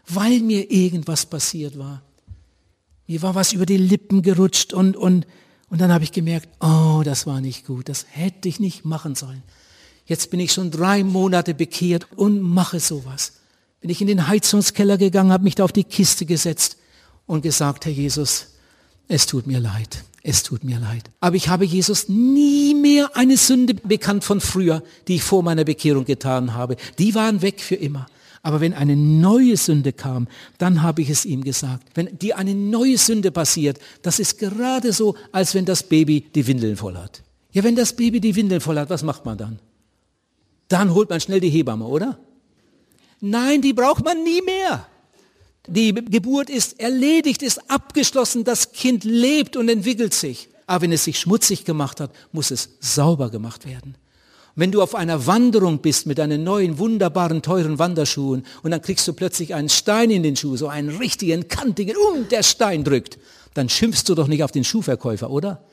[0.08, 2.04] weil mir irgendwas passiert war.
[3.08, 5.26] Mir war was über die Lippen gerutscht und, und,
[5.70, 9.16] und dann habe ich gemerkt, oh, das war nicht gut, das hätte ich nicht machen
[9.16, 9.42] sollen.
[10.10, 13.34] Jetzt bin ich schon drei Monate bekehrt und mache sowas.
[13.80, 16.78] Bin ich in den Heizungskeller gegangen, habe mich da auf die Kiste gesetzt
[17.28, 18.48] und gesagt, Herr Jesus,
[19.08, 21.04] es tut mir leid, es tut mir leid.
[21.20, 25.64] Aber ich habe Jesus nie mehr eine Sünde bekannt von früher, die ich vor meiner
[25.64, 26.76] Bekehrung getan habe.
[26.98, 28.08] Die waren weg für immer.
[28.42, 31.88] Aber wenn eine neue Sünde kam, dann habe ich es ihm gesagt.
[31.94, 36.48] Wenn dir eine neue Sünde passiert, das ist gerade so, als wenn das Baby die
[36.48, 37.22] Windeln voll hat.
[37.52, 39.60] Ja, wenn das Baby die Windeln voll hat, was macht man dann?
[40.70, 42.18] Dann holt man schnell die Hebamme, oder?
[43.20, 44.88] Nein, die braucht man nie mehr.
[45.68, 50.50] Die Geburt ist erledigt, ist abgeschlossen, das Kind lebt und entwickelt sich.
[50.66, 53.96] Aber wenn es sich schmutzig gemacht hat, muss es sauber gemacht werden.
[54.56, 59.08] Wenn du auf einer Wanderung bist mit deinen neuen, wunderbaren, teuren Wanderschuhen und dann kriegst
[59.08, 63.20] du plötzlich einen Stein in den Schuh, so einen richtigen, kantigen, und der Stein drückt,
[63.54, 65.64] dann schimpfst du doch nicht auf den Schuhverkäufer, oder?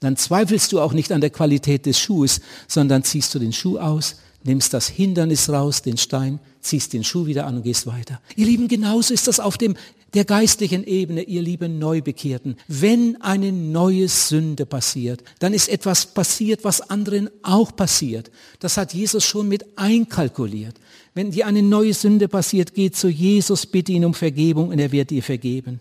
[0.00, 3.78] Dann zweifelst du auch nicht an der Qualität des Schuhs, sondern ziehst du den Schuh
[3.78, 8.20] aus, nimmst das Hindernis raus, den Stein, ziehst den Schuh wieder an und gehst weiter.
[8.36, 9.76] Ihr Lieben, genauso ist das auf dem,
[10.14, 12.56] der geistlichen Ebene, ihr lieben Neubekehrten.
[12.68, 18.30] Wenn eine neue Sünde passiert, dann ist etwas passiert, was anderen auch passiert.
[18.60, 20.76] Das hat Jesus schon mit einkalkuliert.
[21.14, 24.92] Wenn dir eine neue Sünde passiert, geh zu Jesus, bitte ihn um Vergebung und er
[24.92, 25.80] wird dir vergeben.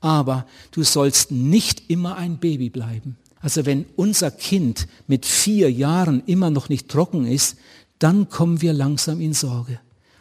[0.00, 3.16] Aber du sollst nicht immer ein Baby bleiben.
[3.40, 7.56] Also wenn unser Kind mit vier Jahren immer noch nicht trocken ist,
[8.02, 9.78] dann kommen wir langsam in Sorge.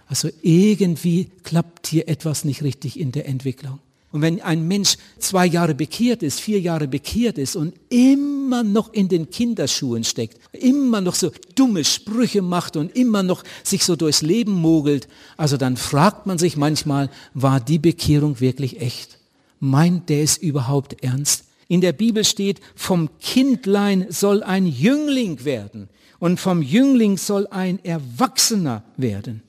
[0.07, 3.79] Also irgendwie klappt hier etwas nicht richtig in der Entwicklung.
[4.11, 8.91] Und wenn ein Mensch zwei Jahre bekehrt ist, vier Jahre bekehrt ist und immer noch
[8.93, 13.95] in den Kinderschuhen steckt, immer noch so dumme Sprüche macht und immer noch sich so
[13.95, 19.17] durchs Leben mogelt, also dann fragt man sich manchmal, war die Bekehrung wirklich echt?
[19.61, 21.45] Meint der es überhaupt ernst?
[21.69, 25.87] In der Bibel steht, vom Kindlein soll ein Jüngling werden
[26.21, 29.41] und vom Jüngling soll ein Erwachsener werden.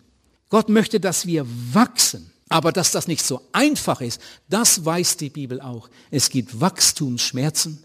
[0.48, 2.30] Gott möchte, dass wir wachsen.
[2.48, 5.90] Aber dass das nicht so einfach ist, das weiß die Bibel auch.
[6.11, 7.82] Es gibt Wachstumsschmerzen.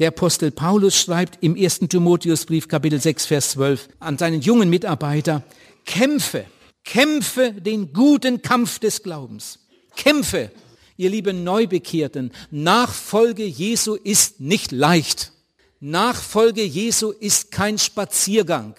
[0.00, 1.80] Der Apostel Paulus schreibt im 1.
[1.88, 5.44] Timotheusbrief Kapitel 6, Vers 12 an seinen jungen Mitarbeiter,
[5.84, 6.46] kämpfe,
[6.84, 9.60] kämpfe den guten Kampf des Glaubens.
[9.94, 10.50] Kämpfe,
[10.96, 15.32] ihr lieben Neubekehrten, Nachfolge Jesu ist nicht leicht.
[15.80, 18.74] Nachfolge Jesu ist kein Spaziergang.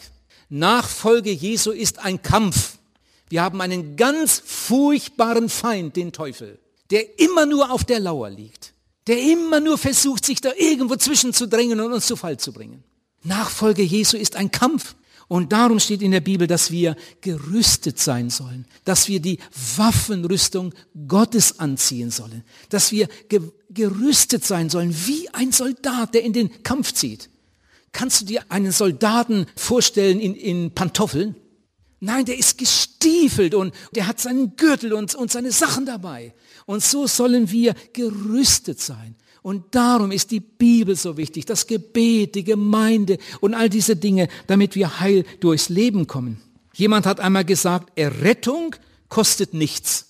[0.50, 2.78] Nachfolge Jesu ist ein Kampf.
[3.30, 8.74] Wir haben einen ganz furchtbaren Feind, den Teufel, der immer nur auf der Lauer liegt,
[9.08, 12.84] der immer nur versucht, sich da irgendwo zwischenzudrängen und uns zu Fall zu bringen.
[13.24, 14.96] Nachfolge Jesu ist ein Kampf.
[15.28, 19.40] Und darum steht in der Bibel, dass wir gerüstet sein sollen, dass wir die
[19.76, 20.74] Waffenrüstung
[21.08, 26.64] Gottes anziehen sollen, dass wir ge gerüstet sein sollen wie ein Soldat, der in den
[26.64, 27.30] Kampf zieht.
[27.92, 31.36] Kannst du dir einen Soldaten vorstellen in, in Pantoffeln?
[32.00, 36.34] Nein, der ist gestiefelt und der hat seinen Gürtel und, und seine Sachen dabei.
[36.66, 39.16] Und so sollen wir gerüstet sein.
[39.48, 44.28] Und darum ist die Bibel so wichtig, das Gebet, die Gemeinde und all diese Dinge,
[44.46, 46.42] damit wir heil durchs Leben kommen.
[46.74, 48.76] Jemand hat einmal gesagt, Errettung
[49.08, 50.08] kostet nichts.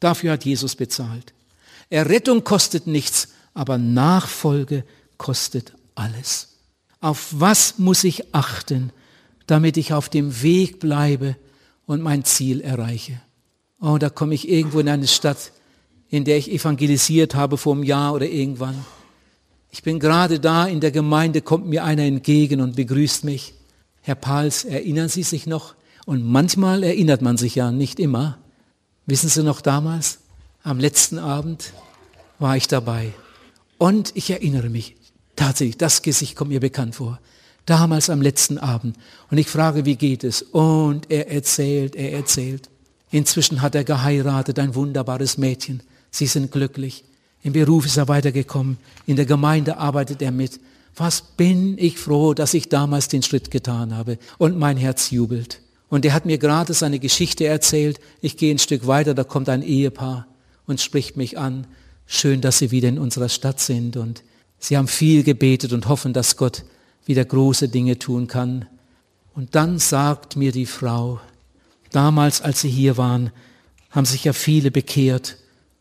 [0.00, 1.34] Dafür hat Jesus bezahlt.
[1.88, 4.84] Errettung kostet nichts, aber Nachfolge
[5.18, 6.56] kostet alles.
[7.00, 8.90] Auf was muss ich achten,
[9.46, 11.36] damit ich auf dem Weg bleibe
[11.86, 13.20] und mein Ziel erreiche?
[13.80, 15.52] Oh, da komme ich irgendwo in eine Stadt,
[16.10, 18.84] in der ich evangelisiert habe vor einem Jahr oder irgendwann.
[19.70, 23.54] Ich bin gerade da in der Gemeinde, kommt mir einer entgegen und begrüßt mich.
[24.02, 25.74] Herr Pals, erinnern Sie sich noch?
[26.06, 28.38] Und manchmal erinnert man sich ja, nicht immer.
[29.06, 30.18] Wissen Sie noch damals?
[30.64, 31.72] Am letzten Abend
[32.38, 33.12] war ich dabei.
[33.78, 34.96] Und ich erinnere mich,
[35.36, 37.20] tatsächlich, das Gesicht kommt mir bekannt vor.
[37.66, 38.96] Damals am letzten Abend.
[39.30, 40.42] Und ich frage, wie geht es?
[40.42, 42.68] Und er erzählt, er erzählt.
[43.10, 45.82] Inzwischen hat er geheiratet, ein wunderbares Mädchen.
[46.10, 47.04] Sie sind glücklich.
[47.42, 48.78] Im Beruf ist er weitergekommen.
[49.06, 50.60] In der Gemeinde arbeitet er mit.
[50.96, 54.18] Was bin ich froh, dass ich damals den Schritt getan habe.
[54.38, 55.60] Und mein Herz jubelt.
[55.88, 58.00] Und er hat mir gerade seine Geschichte erzählt.
[58.20, 60.26] Ich gehe ein Stück weiter, da kommt ein Ehepaar
[60.66, 61.66] und spricht mich an.
[62.06, 63.96] Schön, dass Sie wieder in unserer Stadt sind.
[63.96, 64.22] Und
[64.58, 66.64] Sie haben viel gebetet und hoffen, dass Gott
[67.06, 68.66] wieder große Dinge tun kann.
[69.34, 71.20] Und dann sagt mir die Frau,
[71.90, 73.30] damals, als Sie hier waren,
[73.90, 75.38] haben sich ja viele bekehrt.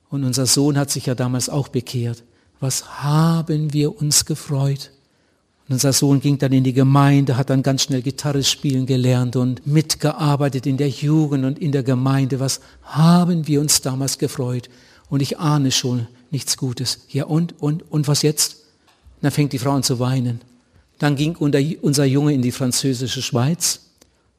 [0.09, 2.23] Und unser Sohn hat sich ja damals auch bekehrt.
[2.59, 4.91] Was haben wir uns gefreut?
[5.67, 9.35] Und unser Sohn ging dann in die Gemeinde, hat dann ganz schnell Gitarre spielen gelernt
[9.35, 12.39] und mitgearbeitet in der Jugend und in der Gemeinde.
[12.39, 14.69] Was haben wir uns damals gefreut?
[15.09, 17.01] Und ich ahne schon nichts Gutes.
[17.09, 18.59] Ja und, und, und was jetzt?
[19.21, 20.41] dann fängt die Frau an zu weinen.
[20.97, 23.81] Dann ging unser Junge in die französische Schweiz,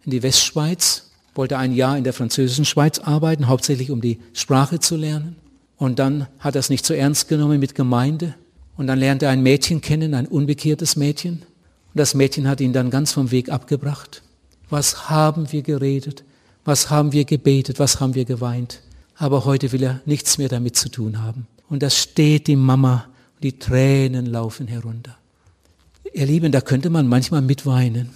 [0.04, 4.78] in die Westschweiz, wollte ein Jahr in der französischen Schweiz arbeiten, hauptsächlich um die Sprache
[4.78, 5.37] zu lernen.
[5.80, 8.34] Und dann hat er es nicht so ernst genommen mit Gemeinde.
[8.76, 11.36] Und dann lernte er ein Mädchen kennen, ein unbekehrtes Mädchen.
[11.40, 14.22] Und das Mädchen hat ihn dann ganz vom Weg abgebracht.
[14.68, 16.22] Was haben wir geredet?
[16.66, 17.78] Was haben wir gebetet?
[17.78, 18.82] Was haben wir geweint?
[19.16, 21.46] Aber heute will er nichts mehr damit zu tun haben.
[21.70, 25.16] Und das steht die Mama und die Tränen laufen herunter.
[26.12, 28.10] Ihr Lieben, da könnte man manchmal mitweinen.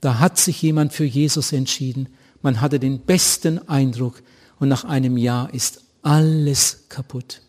[0.00, 2.08] Da hat sich jemand für Jesus entschieden.
[2.42, 4.20] Man hatte den besten Eindruck
[4.58, 7.40] und nach einem Jahr ist alles kaputt.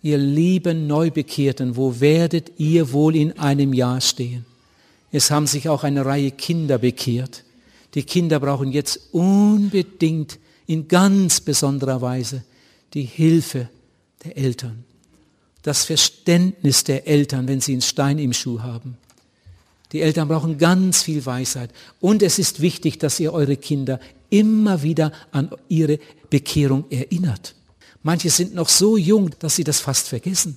[0.00, 4.46] Ihr lieben Neubekehrten, wo werdet ihr wohl in einem Jahr stehen?
[5.10, 7.42] Es haben sich auch eine Reihe Kinder bekehrt.
[7.94, 12.44] Die Kinder brauchen jetzt unbedingt in ganz besonderer Weise
[12.94, 13.68] die Hilfe
[14.24, 14.84] der Eltern,
[15.62, 18.96] das Verständnis der Eltern, wenn sie einen Stein im Schuh haben.
[19.92, 21.70] Die Eltern brauchen ganz viel Weisheit.
[22.00, 23.98] Und es ist wichtig, dass ihr eure Kinder
[24.30, 25.98] immer wieder an ihre
[26.30, 27.55] Bekehrung erinnert.
[28.06, 30.56] Manche sind noch so jung, dass sie das fast vergessen.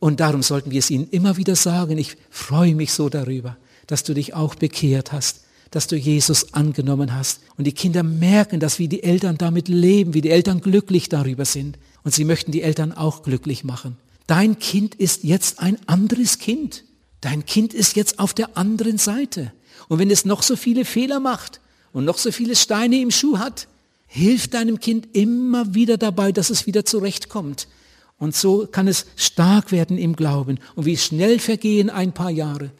[0.00, 1.96] Und darum sollten wir es ihnen immer wieder sagen.
[1.98, 7.14] Ich freue mich so darüber, dass du dich auch bekehrt hast, dass du Jesus angenommen
[7.14, 7.42] hast.
[7.56, 11.44] Und die Kinder merken dass wie die Eltern damit leben, wie die Eltern glücklich darüber
[11.44, 11.78] sind.
[12.02, 13.96] Und sie möchten die Eltern auch glücklich machen.
[14.26, 16.82] Dein Kind ist jetzt ein anderes Kind.
[17.20, 19.52] Dein Kind ist jetzt auf der anderen Seite.
[19.86, 21.60] Und wenn es noch so viele Fehler macht
[21.92, 23.68] und noch so viele Steine im Schuh hat,
[24.12, 27.68] Hilf deinem Kind immer wieder dabei, dass es wieder zurechtkommt.
[28.18, 30.58] Und so kann es stark werden im Glauben.
[30.74, 32.72] Und wie schnell vergehen ein paar Jahre,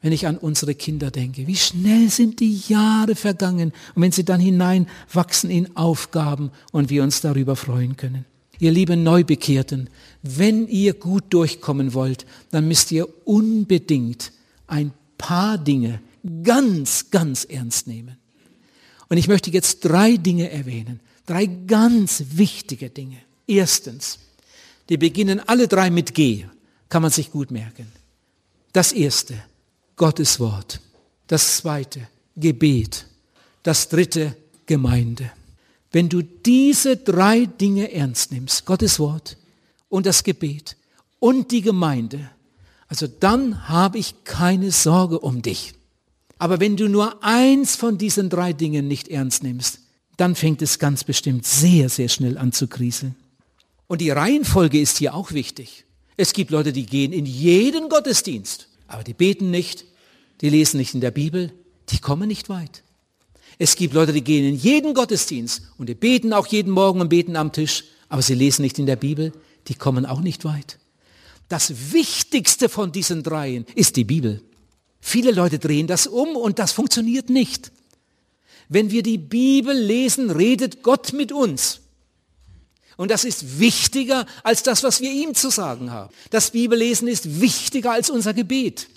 [0.00, 1.48] wenn ich an unsere Kinder denke.
[1.48, 3.72] Wie schnell sind die Jahre vergangen.
[3.96, 8.24] Und wenn sie dann hineinwachsen in Aufgaben und wir uns darüber freuen können.
[8.60, 9.90] Ihr lieben Neubekehrten,
[10.22, 14.30] wenn ihr gut durchkommen wollt, dann müsst ihr unbedingt
[14.68, 16.00] ein paar Dinge
[16.44, 18.16] ganz, ganz ernst nehmen.
[19.08, 23.18] Und ich möchte jetzt drei Dinge erwähnen, drei ganz wichtige Dinge.
[23.46, 24.18] Erstens,
[24.88, 26.46] die beginnen alle drei mit G,
[26.88, 27.86] kann man sich gut merken.
[28.72, 29.34] Das erste,
[29.96, 30.80] Gottes Wort.
[31.26, 33.06] Das zweite, Gebet.
[33.62, 35.30] Das dritte, Gemeinde.
[35.92, 39.36] Wenn du diese drei Dinge ernst nimmst, Gottes Wort
[39.88, 40.76] und das Gebet
[41.18, 42.30] und die Gemeinde,
[42.88, 45.74] also dann habe ich keine Sorge um dich.
[46.38, 49.80] Aber wenn du nur eins von diesen drei Dingen nicht ernst nimmst,
[50.16, 53.14] dann fängt es ganz bestimmt sehr, sehr schnell an zu kriseln.
[53.86, 55.84] Und die Reihenfolge ist hier auch wichtig.
[56.16, 59.84] Es gibt Leute, die gehen in jeden Gottesdienst, aber die beten nicht,
[60.40, 61.52] die lesen nicht in der Bibel,
[61.90, 62.82] die kommen nicht weit.
[63.58, 67.08] Es gibt Leute, die gehen in jeden Gottesdienst und die beten auch jeden Morgen und
[67.08, 69.32] beten am Tisch, aber sie lesen nicht in der Bibel,
[69.68, 70.78] die kommen auch nicht weit.
[71.48, 74.42] Das Wichtigste von diesen dreien ist die Bibel.
[75.00, 77.72] Viele Leute drehen das um und das funktioniert nicht.
[78.68, 81.80] Wenn wir die Bibel lesen, redet Gott mit uns.
[82.96, 86.12] Und das ist wichtiger als das, was wir ihm zu sagen haben.
[86.30, 88.88] Das Bibellesen ist wichtiger als unser Gebet.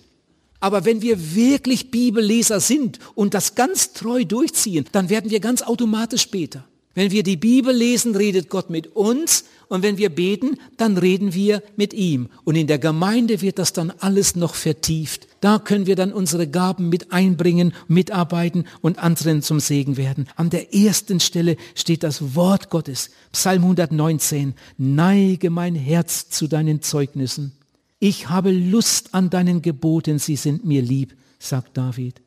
[0.62, 5.62] Aber wenn wir wirklich Bibelleser sind und das ganz treu durchziehen, dann werden wir ganz
[5.62, 6.66] automatisch später.
[6.96, 11.36] Wenn wir die Bibel lesen, redet Gott mit uns und wenn wir beten, dann reden
[11.36, 12.30] wir mit ihm.
[12.44, 15.28] Und in der Gemeinde wird das dann alles noch vertieft.
[15.42, 20.28] Da können wir dann unsere Gaben mit einbringen, mitarbeiten und anderen zum Segen werden.
[20.36, 23.12] An der ersten Stelle steht das Wort Gottes.
[23.32, 24.56] Psalm 119.
[24.80, 27.52] Neige mein Herz zu deinen Zeugnissen.
[28.00, 32.22] Ich habe Lust an deinen Geboten, sie sind mir lieb, sagt David.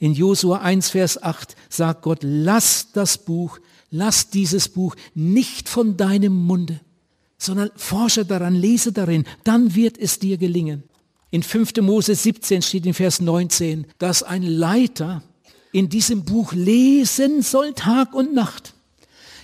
[0.00, 5.96] In Josua 1, Vers 8 sagt Gott, lass das Buch lass dieses Buch nicht von
[5.96, 6.80] deinem Munde,
[7.38, 10.84] sondern forsche daran, lese darin, dann wird es dir gelingen.
[11.30, 11.76] In 5.
[11.80, 15.22] Mose 17 steht in Vers 19, dass ein Leiter
[15.72, 18.74] in diesem Buch lesen soll Tag und Nacht.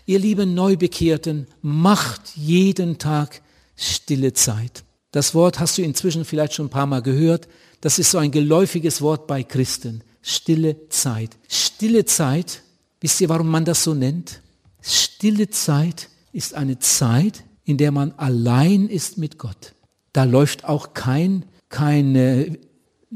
[0.05, 3.43] Ihr lieben Neubekehrten, macht jeden Tag
[3.77, 4.85] stille Zeit.
[5.13, 7.49] Das Wort hast du inzwischen vielleicht schon ein paar Mal gehört.
[7.81, 10.03] Das ist so ein geläufiges Wort bei Christen.
[10.23, 11.31] Stille Zeit.
[11.49, 12.63] Stille Zeit
[13.01, 14.43] Wisst ihr, warum man das so nennt?
[14.81, 19.75] Stille Zeit ist eine Zeit, in der man allein ist mit Gott.
[20.13, 22.59] Da läuft auch kein, kein äh,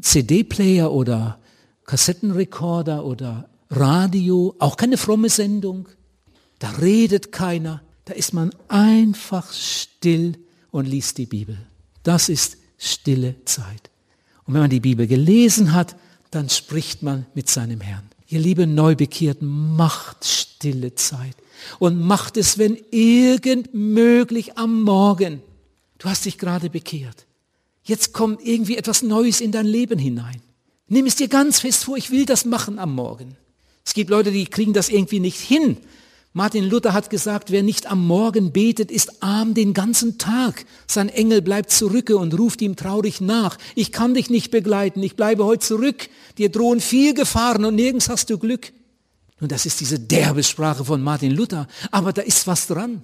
[0.00, 1.38] CD-Player oder
[1.84, 5.88] Kassettenrekorder oder Radio, auch keine fromme Sendung.
[6.58, 7.82] Da redet keiner.
[8.04, 10.36] Da ist man einfach still
[10.70, 11.58] und liest die Bibel.
[12.02, 13.90] Das ist stille Zeit.
[14.44, 15.96] Und wenn man die Bibel gelesen hat,
[16.30, 18.09] dann spricht man mit seinem Herrn.
[18.30, 21.34] Ihr lieben Neubekehrten, macht stille Zeit
[21.80, 25.42] und macht es, wenn irgend möglich am Morgen.
[25.98, 27.26] Du hast dich gerade bekehrt.
[27.82, 30.40] Jetzt kommt irgendwie etwas Neues in dein Leben hinein.
[30.86, 33.36] Nimm es dir ganz fest vor, ich will das machen am Morgen.
[33.84, 35.78] Es gibt Leute, die kriegen das irgendwie nicht hin.
[36.32, 40.64] Martin Luther hat gesagt, wer nicht am Morgen betet, ist arm den ganzen Tag.
[40.86, 43.58] Sein Engel bleibt zurücke und ruft ihm traurig nach.
[43.74, 46.08] Ich kann dich nicht begleiten, ich bleibe heute zurück.
[46.38, 48.72] Dir drohen viel Gefahren und nirgends hast du Glück.
[49.40, 53.02] Nun, das ist diese derbe Sprache von Martin Luther, aber da ist was dran.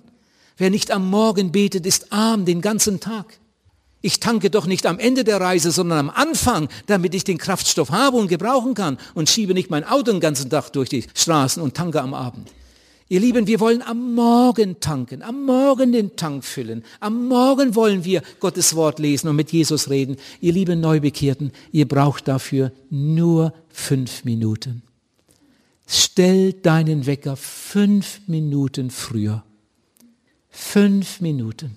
[0.57, 3.41] Wer nicht am Morgen betet, ist arm den ganzen Tag.
[4.03, 7.91] Ich tanke doch nicht am Ende der Reise, sondern am Anfang, damit ich den Kraftstoff
[7.91, 11.61] habe und gebrauchen kann und schiebe nicht mein Auto den ganzen Tag durch die Straßen
[11.61, 12.53] und tanke am Abend.
[13.09, 16.83] Ihr Lieben, wir wollen am Morgen tanken, am Morgen den Tank füllen.
[16.99, 20.17] Am Morgen wollen wir Gottes Wort lesen und mit Jesus reden.
[20.41, 24.83] Ihr lieben Neubekehrten, ihr braucht dafür nur fünf Minuten.
[25.87, 29.45] Stell deinen Wecker fünf Minuten früher.
[30.51, 31.77] Fünf Minuten.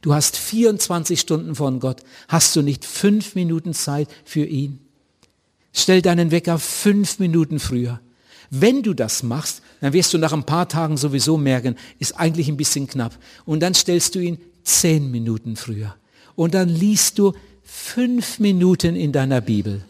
[0.00, 2.02] Du hast 24 Stunden von Gott.
[2.26, 4.80] Hast du nicht fünf Minuten Zeit für ihn?
[5.72, 8.00] Stell deinen Wecker fünf Minuten früher.
[8.50, 12.48] Wenn du das machst, dann wirst du nach ein paar Tagen sowieso merken, ist eigentlich
[12.48, 13.18] ein bisschen knapp.
[13.44, 15.94] Und dann stellst du ihn zehn Minuten früher.
[16.36, 19.84] Und dann liest du fünf Minuten in deiner Bibel.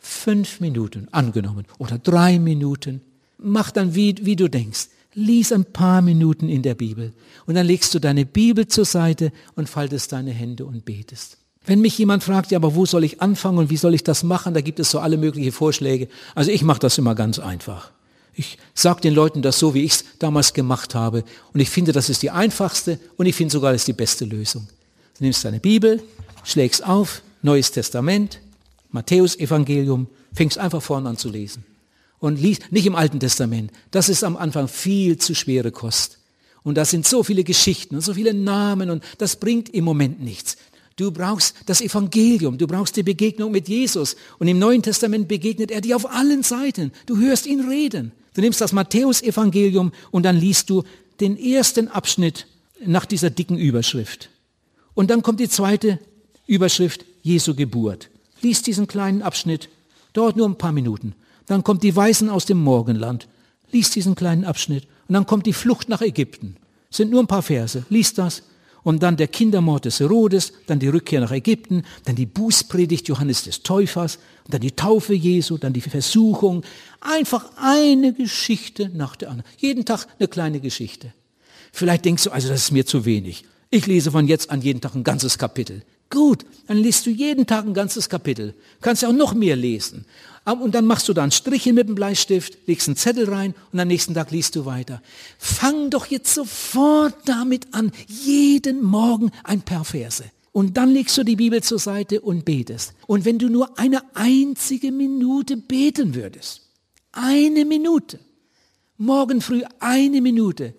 [0.00, 1.64] Fünf Minuten, angenommen.
[1.78, 3.02] Oder drei Minuten.
[3.38, 4.88] Mach dann, wie, wie du denkst.
[5.14, 7.12] Lies ein paar Minuten in der Bibel.
[7.46, 11.38] Und dann legst du deine Bibel zur Seite und faltest deine Hände und betest.
[11.64, 14.24] Wenn mich jemand fragt, ja, aber wo soll ich anfangen und wie soll ich das
[14.24, 16.08] machen, da gibt es so alle möglichen Vorschläge.
[16.34, 17.92] Also ich mache das immer ganz einfach.
[18.38, 21.24] Ich sage den Leuten das so, wie ich es damals gemacht habe.
[21.54, 24.26] Und ich finde, das ist die einfachste und ich finde sogar, das ist die beste
[24.26, 24.68] Lösung.
[25.16, 26.02] Du nimmst deine Bibel,
[26.44, 28.40] schlägst auf, Neues Testament,
[28.90, 31.64] Matthäus Evangelium, fängst einfach vorne an zu lesen.
[32.18, 33.70] Und liest nicht im Alten Testament.
[33.90, 36.18] Das ist am Anfang viel zu schwere Kost.
[36.62, 40.20] Und da sind so viele Geschichten und so viele Namen und das bringt im Moment
[40.20, 40.56] nichts.
[40.96, 44.16] Du brauchst das Evangelium, du brauchst die Begegnung mit Jesus.
[44.38, 46.90] Und im Neuen Testament begegnet er dir auf allen Seiten.
[47.04, 48.12] Du hörst ihn reden.
[48.36, 50.82] Du nimmst das Matthäusevangelium und dann liest du
[51.20, 52.46] den ersten Abschnitt
[52.84, 54.28] nach dieser dicken Überschrift.
[54.92, 55.98] Und dann kommt die zweite
[56.46, 58.10] Überschrift, Jesu Geburt.
[58.42, 59.70] Lies diesen kleinen Abschnitt,
[60.12, 61.14] dauert nur ein paar Minuten.
[61.46, 63.26] Dann kommt die Weisen aus dem Morgenland.
[63.72, 64.84] Lies diesen kleinen Abschnitt.
[65.08, 66.56] Und dann kommt die Flucht nach Ägypten.
[66.90, 67.86] Sind nur ein paar Verse.
[67.88, 68.42] Lies das.
[68.86, 73.42] Und dann der Kindermord des Herodes, dann die Rückkehr nach Ägypten, dann die Bußpredigt Johannes
[73.42, 76.62] des Täufers, dann die Taufe Jesu, dann die Versuchung.
[77.00, 79.50] Einfach eine Geschichte nach der anderen.
[79.58, 81.12] Jeden Tag eine kleine Geschichte.
[81.72, 83.44] Vielleicht denkst du, also das ist mir zu wenig.
[83.70, 85.82] Ich lese von jetzt an jeden Tag ein ganzes Kapitel.
[86.08, 88.54] Gut, dann liest du jeden Tag ein ganzes Kapitel.
[88.80, 90.04] Kannst ja auch noch mehr lesen.
[90.52, 93.80] Und dann machst du da einen Strich mit dem Bleistift, legst einen Zettel rein und
[93.80, 95.02] am nächsten Tag liest du weiter.
[95.38, 100.24] Fang doch jetzt sofort damit an, jeden Morgen ein paar Verse.
[100.52, 102.94] Und dann legst du die Bibel zur Seite und betest.
[103.08, 106.62] Und wenn du nur eine einzige Minute beten würdest,
[107.10, 108.20] eine Minute,
[108.96, 110.74] morgen früh eine Minute,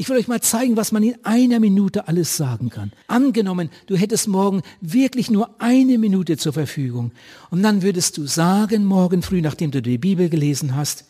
[0.00, 2.90] ich will euch mal zeigen, was man in einer Minute alles sagen kann.
[3.06, 7.12] Angenommen, du hättest morgen wirklich nur eine Minute zur Verfügung.
[7.50, 11.04] Und dann würdest du sagen, morgen früh, nachdem du die Bibel gelesen hast,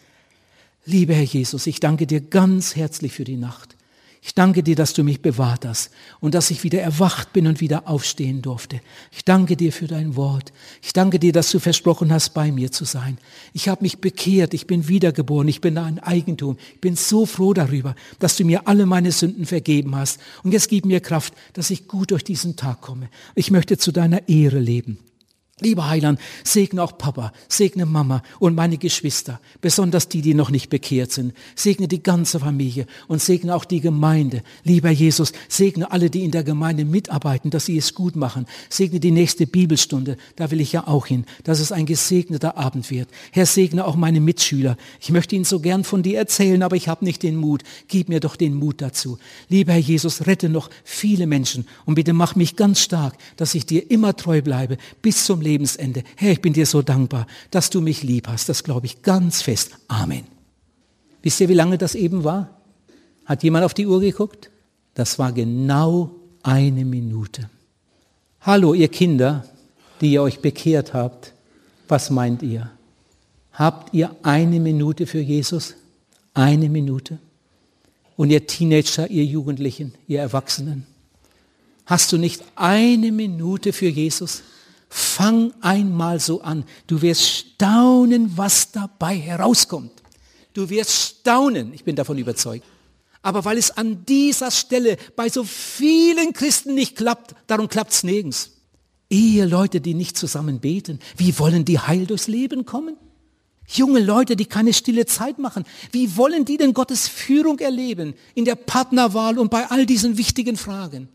[0.86, 3.76] lieber Herr Jesus, ich danke dir ganz herzlich für die Nacht.
[4.22, 5.90] Ich danke dir, dass du mich bewahrt hast
[6.20, 8.80] und dass ich wieder erwacht bin und wieder aufstehen durfte.
[9.12, 10.52] Ich danke dir für dein Wort.
[10.82, 13.16] Ich danke dir, dass du versprochen hast, bei mir zu sein.
[13.54, 16.58] Ich habe mich bekehrt, ich bin wiedergeboren, ich bin ein Eigentum.
[16.74, 20.20] Ich bin so froh darüber, dass du mir alle meine Sünden vergeben hast.
[20.42, 23.08] Und jetzt gib mir Kraft, dass ich gut durch diesen Tag komme.
[23.34, 24.98] Ich möchte zu deiner Ehre leben.
[25.60, 30.70] Lieber Heiland, segne auch Papa, segne Mama und meine Geschwister, besonders die, die noch nicht
[30.70, 31.34] bekehrt sind.
[31.54, 34.42] Segne die ganze Familie und segne auch die Gemeinde.
[34.64, 38.46] Lieber Jesus, segne alle, die in der Gemeinde mitarbeiten, dass sie es gut machen.
[38.70, 42.90] Segne die nächste Bibelstunde, da will ich ja auch hin, dass es ein gesegneter Abend
[42.90, 43.08] wird.
[43.30, 44.78] Herr, segne auch meine Mitschüler.
[44.98, 47.64] Ich möchte ihnen so gern von dir erzählen, aber ich habe nicht den Mut.
[47.88, 49.18] Gib mir doch den Mut dazu.
[49.50, 53.66] Lieber Herr Jesus, rette noch viele Menschen und bitte mach mich ganz stark, dass ich
[53.66, 56.04] dir immer treu bleibe bis zum Leben Lebensende.
[56.16, 58.48] Herr, ich bin dir so dankbar, dass du mich lieb hast.
[58.48, 59.72] Das glaube ich ganz fest.
[59.88, 60.24] Amen.
[61.22, 62.60] Wisst ihr, wie lange das eben war?
[63.26, 64.50] Hat jemand auf die Uhr geguckt?
[64.94, 67.50] Das war genau eine Minute.
[68.40, 69.44] Hallo, ihr Kinder,
[70.00, 71.34] die ihr euch bekehrt habt.
[71.88, 72.70] Was meint ihr?
[73.52, 75.74] Habt ihr eine Minute für Jesus?
[76.32, 77.18] Eine Minute?
[78.16, 80.86] Und ihr Teenager, ihr Jugendlichen, ihr Erwachsenen?
[81.86, 84.42] Hast du nicht eine Minute für Jesus?
[84.92, 86.64] Fang einmal so an.
[86.88, 89.92] Du wirst staunen, was dabei herauskommt.
[90.52, 92.64] Du wirst staunen, ich bin davon überzeugt.
[93.22, 98.02] Aber weil es an dieser Stelle bei so vielen Christen nicht klappt, darum klappt es
[98.02, 98.50] nirgends.
[99.10, 102.96] Eheleute, die nicht zusammen beten, wie wollen die heil durchs Leben kommen?
[103.68, 108.44] Junge Leute, die keine stille Zeit machen, wie wollen die denn Gottes Führung erleben in
[108.44, 111.08] der Partnerwahl und bei all diesen wichtigen Fragen?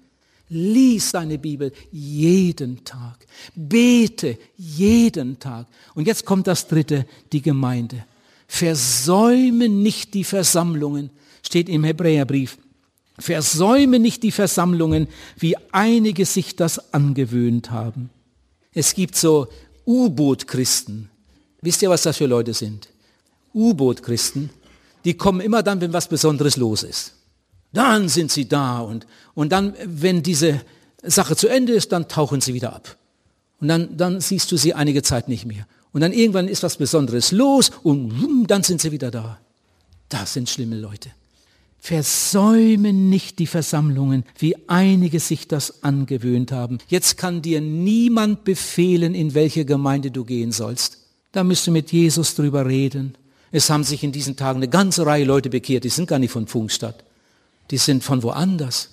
[0.49, 3.25] Lies deine Bibel jeden Tag.
[3.55, 5.67] Bete jeden Tag.
[5.95, 8.05] Und jetzt kommt das dritte, die Gemeinde.
[8.47, 11.09] Versäume nicht die Versammlungen,
[11.41, 12.57] steht im Hebräerbrief.
[13.17, 18.09] Versäume nicht die Versammlungen, wie einige sich das angewöhnt haben.
[18.73, 19.47] Es gibt so
[19.87, 21.09] U-Boot-Christen.
[21.61, 22.89] Wisst ihr, was das für Leute sind?
[23.53, 24.49] U-Boot-Christen,
[25.05, 27.13] die kommen immer dann, wenn was Besonderes los ist.
[27.75, 30.61] Dann sind sie da und, und dann, wenn diese
[31.03, 32.97] Sache zu Ende ist, dann tauchen sie wieder ab.
[33.59, 35.67] Und dann, dann siehst du sie einige Zeit nicht mehr.
[35.91, 39.39] Und dann irgendwann ist was Besonderes los und dann sind sie wieder da.
[40.07, 41.09] Das sind schlimme Leute.
[41.77, 46.77] Versäume nicht die Versammlungen, wie einige sich das angewöhnt haben.
[46.87, 50.99] Jetzt kann dir niemand befehlen, in welche Gemeinde du gehen sollst.
[51.33, 53.17] Da müsst du mit Jesus drüber reden.
[53.51, 56.31] Es haben sich in diesen Tagen eine ganze Reihe Leute bekehrt, die sind gar nicht
[56.31, 57.04] von Funkstadt
[57.71, 58.89] die sind von woanders.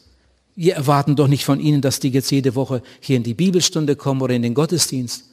[0.55, 3.97] Wir erwarten doch nicht von ihnen, dass die jetzt jede Woche hier in die Bibelstunde
[3.97, 5.25] kommen oder in den Gottesdienst.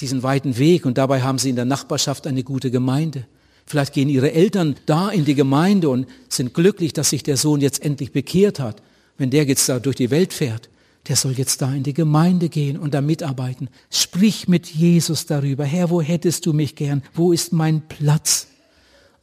[0.00, 3.26] Diesen weiten Weg und dabei haben sie in der Nachbarschaft eine gute Gemeinde.
[3.66, 7.60] Vielleicht gehen ihre Eltern da in die Gemeinde und sind glücklich, dass sich der Sohn
[7.60, 8.82] jetzt endlich bekehrt hat.
[9.18, 10.70] Wenn der jetzt da durch die Welt fährt,
[11.06, 13.68] der soll jetzt da in die Gemeinde gehen und da mitarbeiten.
[13.90, 15.64] Sprich mit Jesus darüber.
[15.64, 17.02] Herr, wo hättest du mich gern?
[17.14, 18.46] Wo ist mein Platz?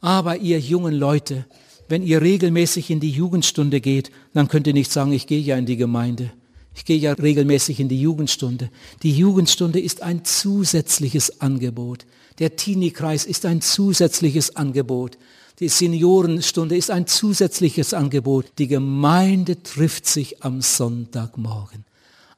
[0.00, 1.44] Aber ihr jungen Leute,
[1.88, 5.56] wenn ihr regelmäßig in die Jugendstunde geht, dann könnt ihr nicht sagen, ich gehe ja
[5.56, 6.32] in die Gemeinde.
[6.74, 8.70] Ich gehe ja regelmäßig in die Jugendstunde.
[9.02, 12.04] Die Jugendstunde ist ein zusätzliches Angebot.
[12.38, 15.16] Der Teenie-Kreis ist ein zusätzliches Angebot.
[15.58, 18.52] Die Seniorenstunde ist ein zusätzliches Angebot.
[18.58, 21.86] Die Gemeinde trifft sich am Sonntagmorgen.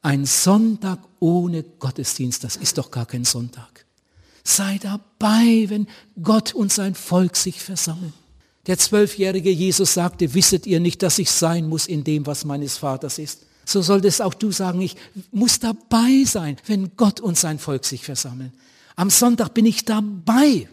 [0.03, 3.87] Ein Sonntag ohne Gottesdienst, das ist doch gar kein Sonntag.
[4.45, 5.89] Sei dabei, wenn
[6.23, 8.13] Gott und sein Volk sich versammeln.
[8.69, 12.77] Der zwölfjährige Jesus sagte, wisset ihr nicht, dass ich sein muss in dem, was meines
[12.77, 13.47] Vaters ist?
[13.65, 14.95] So solltest auch du sagen, ich
[15.33, 18.53] muss dabei sein, wenn Gott und sein Volk sich versammeln.
[18.95, 20.69] Am Sonntag bin ich dabei.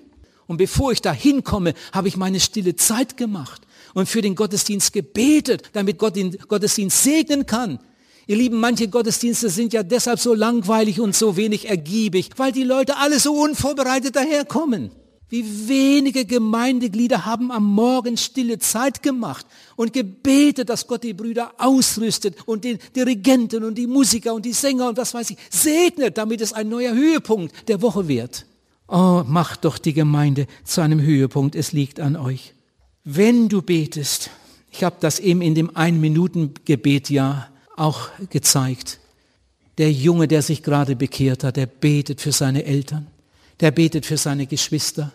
[0.46, 3.62] Und bevor ich da hinkomme, habe ich meine stille Zeit gemacht
[3.94, 7.80] und für den Gottesdienst gebetet, damit Gott den Gottesdienst segnen kann.
[8.28, 12.64] Ihr Lieben, manche Gottesdienste sind ja deshalb so langweilig und so wenig ergiebig, weil die
[12.64, 14.92] Leute alle so unvorbereitet daherkommen.
[15.36, 21.52] Wie wenige Gemeindeglieder haben am Morgen stille Zeit gemacht und gebetet, dass Gott die Brüder
[21.58, 26.18] ausrüstet und den Dirigenten und die Musiker und die Sänger und was weiß ich segnet,
[26.18, 28.46] damit es ein neuer Höhepunkt der Woche wird.
[28.88, 31.56] Oh, macht doch die Gemeinde zu einem Höhepunkt.
[31.56, 32.54] Es liegt an euch.
[33.04, 34.30] Wenn du betest,
[34.72, 39.02] ich habe das eben in dem Ein-Minuten-Gebet ja auch gezeigt.
[39.80, 43.08] Der Junge, der sich gerade bekehrt hat, der betet für seine Eltern,
[43.60, 45.12] der betet für seine Geschwister,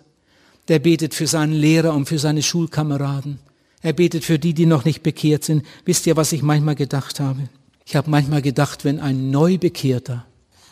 [0.68, 3.38] der betet für seinen Lehrer und für seine Schulkameraden.
[3.82, 5.64] Er betet für die, die noch nicht bekehrt sind.
[5.84, 7.48] Wisst ihr, was ich manchmal gedacht habe?
[7.86, 10.26] Ich habe manchmal gedacht, wenn ein Neubekehrter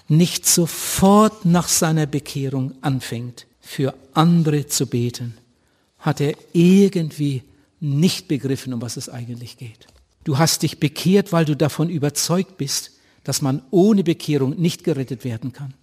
[0.09, 5.37] nicht sofort nach seiner Bekehrung anfängt, für andere zu beten,
[5.99, 7.43] hat er irgendwie
[7.81, 9.87] nicht begriffen, um was es eigentlich geht.
[10.25, 12.93] Du hast dich bekehrt, weil du davon überzeugt bist,
[13.25, 15.75] dass man ohne Bekehrung nicht gerettet werden kann.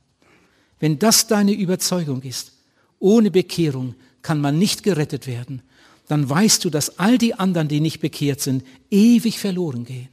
[0.80, 2.54] Wenn das deine Überzeugung ist,
[3.00, 5.62] ohne Bekehrung kann man nicht gerettet werden,
[6.08, 10.10] dann weißt du, dass all die anderen, die nicht bekehrt sind, ewig verloren gehen.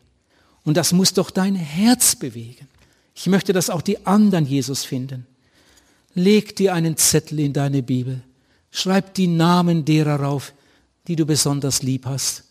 [0.64, 2.68] Und das muss doch dein Herz bewegen.
[3.14, 5.26] Ich möchte, dass auch die anderen Jesus finden.
[6.14, 8.22] Leg dir einen Zettel in deine Bibel.
[8.70, 10.54] Schreib die Namen derer rauf,
[11.08, 12.44] die du besonders lieb hast.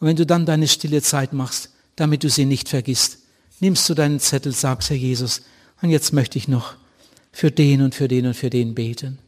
[0.00, 3.18] Und wenn du dann deine stille Zeit machst, damit du sie nicht vergisst,
[3.60, 5.42] nimmst du deinen Zettel, sagst, Herr Jesus,
[5.82, 6.74] und jetzt möchte ich noch
[7.32, 9.18] für den und für den und für den beten.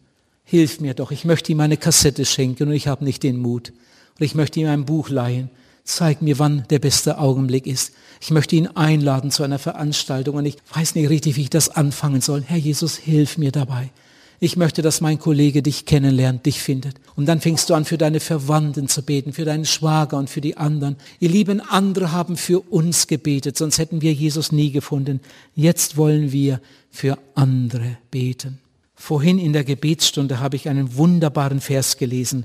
[0.51, 3.73] Hilf mir doch, ich möchte ihm eine Kassette schenken und ich habe nicht den Mut.
[4.19, 5.49] Und ich möchte ihm ein Buch leihen.
[5.85, 7.93] Zeig mir, wann der beste Augenblick ist.
[8.21, 11.69] Ich möchte ihn einladen zu einer Veranstaltung und ich weiß nicht richtig, wie ich das
[11.69, 12.43] anfangen soll.
[12.45, 13.93] Herr Jesus, hilf mir dabei.
[14.41, 16.97] Ich möchte, dass mein Kollege dich kennenlernt, dich findet.
[17.15, 20.41] Und dann fängst du an, für deine Verwandten zu beten, für deinen Schwager und für
[20.41, 20.97] die anderen.
[21.21, 25.21] Ihr lieben andere haben für uns gebetet, sonst hätten wir Jesus nie gefunden.
[25.55, 28.59] Jetzt wollen wir für andere beten.
[29.01, 32.45] Vorhin in der Gebetsstunde habe ich einen wunderbaren Vers gelesen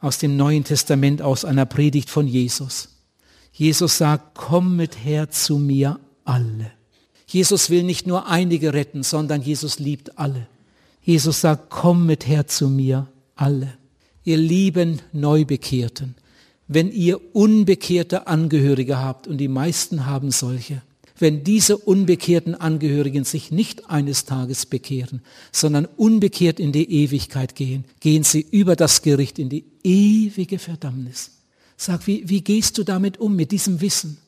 [0.00, 2.90] aus dem Neuen Testament, aus einer Predigt von Jesus.
[3.52, 6.70] Jesus sagt, kommet her zu mir alle.
[7.26, 10.46] Jesus will nicht nur einige retten, sondern Jesus liebt alle.
[11.00, 13.72] Jesus sagt, kommet her zu mir alle.
[14.24, 16.16] Ihr lieben Neubekehrten,
[16.68, 20.82] wenn ihr unbekehrte Angehörige habt, und die meisten haben solche,
[21.18, 27.84] wenn diese unbekehrten Angehörigen sich nicht eines Tages bekehren, sondern unbekehrt in die Ewigkeit gehen,
[28.00, 31.30] gehen sie über das Gericht in die ewige Verdammnis.
[31.76, 34.18] Sag, wie, wie gehst du damit um, mit diesem Wissen?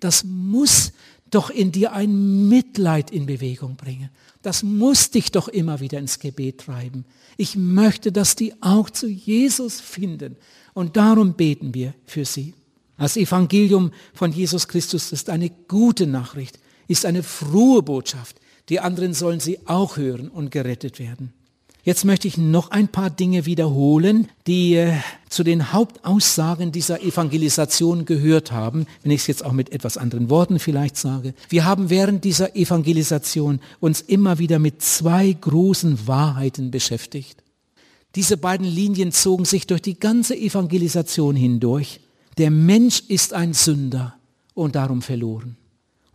[0.00, 0.92] Das muss
[1.30, 4.10] doch in dir ein Mitleid in Bewegung bringen.
[4.42, 7.04] Das muss dich doch immer wieder ins Gebet treiben.
[7.36, 10.36] Ich möchte, dass die auch zu Jesus finden.
[10.72, 12.54] Und darum beten wir für sie.
[13.00, 18.36] Das Evangelium von Jesus Christus ist eine gute Nachricht, ist eine frohe Botschaft.
[18.68, 21.32] Die anderen sollen sie auch hören und gerettet werden.
[21.82, 24.92] Jetzt möchte ich noch ein paar Dinge wiederholen, die äh,
[25.30, 30.28] zu den Hauptaussagen dieser Evangelisation gehört haben, wenn ich es jetzt auch mit etwas anderen
[30.28, 31.32] Worten vielleicht sage.
[31.48, 37.42] Wir haben während dieser Evangelisation uns immer wieder mit zwei großen Wahrheiten beschäftigt.
[38.14, 42.00] Diese beiden Linien zogen sich durch die ganze Evangelisation hindurch.
[42.40, 44.18] Der Mensch ist ein Sünder
[44.54, 45.58] und darum verloren.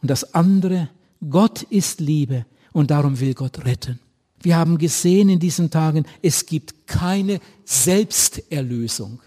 [0.02, 0.90] Und das andere,
[1.30, 4.00] Gott ist Liebe und darum will Gott retten.
[4.42, 9.22] Wir haben gesehen in diesen Tagen, es gibt keine Selbsterlösung.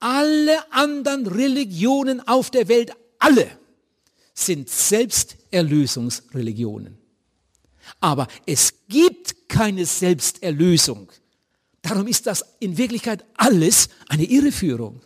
[0.00, 3.48] Alle anderen Religionen auf der Welt, alle
[4.32, 6.96] sind Selbsterlösungsreligionen.
[8.00, 11.12] Aber es gibt keine Selbsterlösung.
[11.82, 15.02] Darum ist das in Wirklichkeit alles eine Irreführung.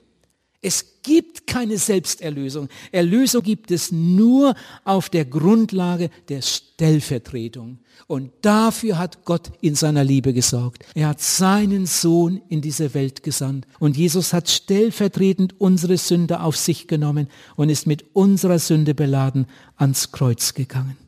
[0.63, 2.69] Es gibt keine Selbsterlösung.
[2.93, 4.55] Erlösung gibt es nur
[4.85, 7.79] auf der Grundlage der Stellvertretung.
[8.07, 10.85] Und dafür hat Gott in seiner Liebe gesorgt.
[10.95, 13.67] Er hat seinen Sohn in diese Welt gesandt.
[13.79, 19.47] Und Jesus hat stellvertretend unsere Sünde auf sich genommen und ist mit unserer Sünde beladen
[19.77, 20.99] ans Kreuz gegangen.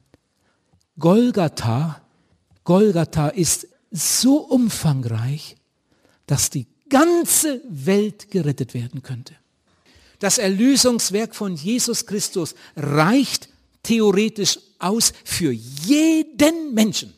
[0.98, 2.00] Golgatha,
[2.64, 5.56] Golgatha ist so umfangreich,
[6.26, 9.34] dass die ganze Welt gerettet werden könnte.
[10.22, 13.48] Das Erlösungswerk von Jesus Christus reicht
[13.82, 17.12] theoretisch aus für jeden Menschen.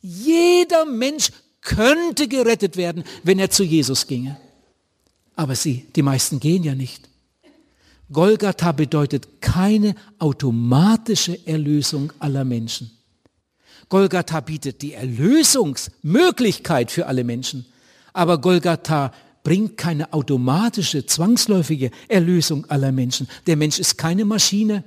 [0.00, 1.30] Jeder Mensch
[1.60, 4.36] könnte gerettet werden, wenn er zu Jesus ginge.
[5.36, 7.08] Aber sie, die meisten gehen ja nicht.
[8.10, 12.90] Golgatha bedeutet keine automatische Erlösung aller Menschen.
[13.88, 17.64] Golgatha bietet die Erlösungsmöglichkeit für alle Menschen.
[18.12, 19.12] Aber Golgatha
[19.42, 23.28] bringt keine automatische, zwangsläufige Erlösung aller Menschen.
[23.46, 24.84] Der Mensch ist keine Maschine,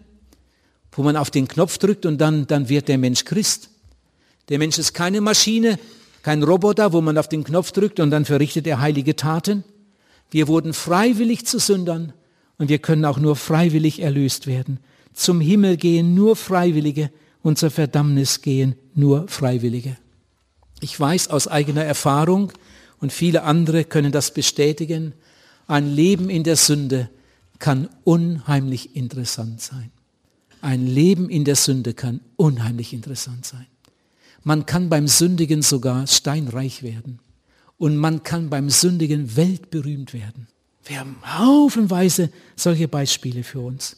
[0.91, 3.69] wo man auf den Knopf drückt und dann, dann wird der Mensch Christ.
[4.49, 5.77] Der Mensch ist keine Maschine,
[6.21, 9.63] kein Roboter, wo man auf den Knopf drückt und dann verrichtet er heilige Taten.
[10.31, 12.13] Wir wurden freiwillig zu Sündern
[12.57, 14.79] und wir können auch nur freiwillig erlöst werden.
[15.13, 17.09] Zum Himmel gehen nur Freiwillige
[17.41, 19.97] und zur Verdammnis gehen nur Freiwillige.
[20.81, 22.51] Ich weiß aus eigener Erfahrung
[22.99, 25.13] und viele andere können das bestätigen,
[25.67, 27.09] ein Leben in der Sünde
[27.59, 29.91] kann unheimlich interessant sein.
[30.61, 33.67] Ein Leben in der Sünde kann unheimlich interessant sein.
[34.43, 37.19] Man kann beim Sündigen sogar steinreich werden.
[37.77, 40.47] Und man kann beim Sündigen weltberühmt werden.
[40.85, 43.97] Wir haben haufenweise solche Beispiele für uns.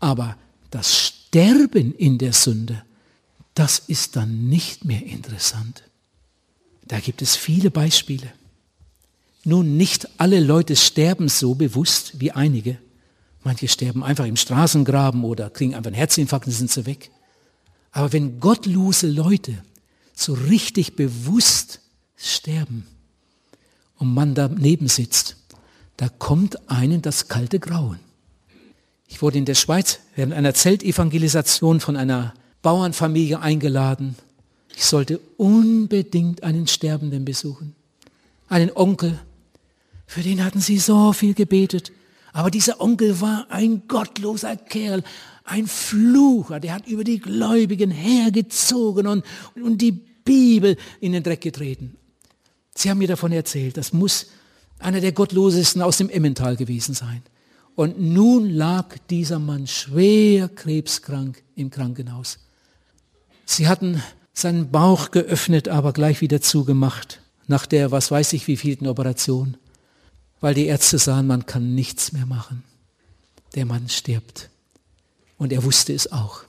[0.00, 0.36] Aber
[0.70, 2.82] das Sterben in der Sünde,
[3.54, 5.84] das ist dann nicht mehr interessant.
[6.92, 8.30] Da gibt es viele Beispiele.
[9.44, 12.76] Nun, nicht alle Leute sterben so bewusst wie einige.
[13.42, 17.10] Manche sterben einfach im Straßengraben oder kriegen einfach einen Herzinfarkt und sind sie weg.
[17.92, 19.62] Aber wenn gottlose Leute
[20.12, 21.80] so richtig bewusst
[22.14, 22.86] sterben
[23.96, 25.38] und man daneben sitzt,
[25.96, 28.00] da kommt einem das kalte Grauen.
[29.08, 34.14] Ich wurde in der Schweiz während einer Zeltevangelisation von einer Bauernfamilie eingeladen.
[34.76, 37.74] Ich sollte unbedingt einen Sterbenden besuchen.
[38.48, 39.18] Einen Onkel,
[40.06, 41.92] für den hatten sie so viel gebetet.
[42.32, 45.02] Aber dieser Onkel war ein gottloser Kerl,
[45.44, 51.40] ein Flucher, der hat über die Gläubigen hergezogen und, und die Bibel in den Dreck
[51.40, 51.96] getreten.
[52.74, 54.26] Sie haben mir davon erzählt, das muss
[54.78, 57.22] einer der gottlosesten aus dem Emmental gewesen sein.
[57.74, 62.38] Und nun lag dieser Mann schwer krebskrank im Krankenhaus.
[63.46, 64.02] Sie hatten
[64.32, 69.56] seinen Bauch geöffnet, aber gleich wieder zugemacht, nach der, was weiß ich, wievielten Operation,
[70.40, 72.64] weil die Ärzte sahen, man kann nichts mehr machen.
[73.54, 74.48] Der Mann stirbt.
[75.36, 76.44] Und er wusste es auch.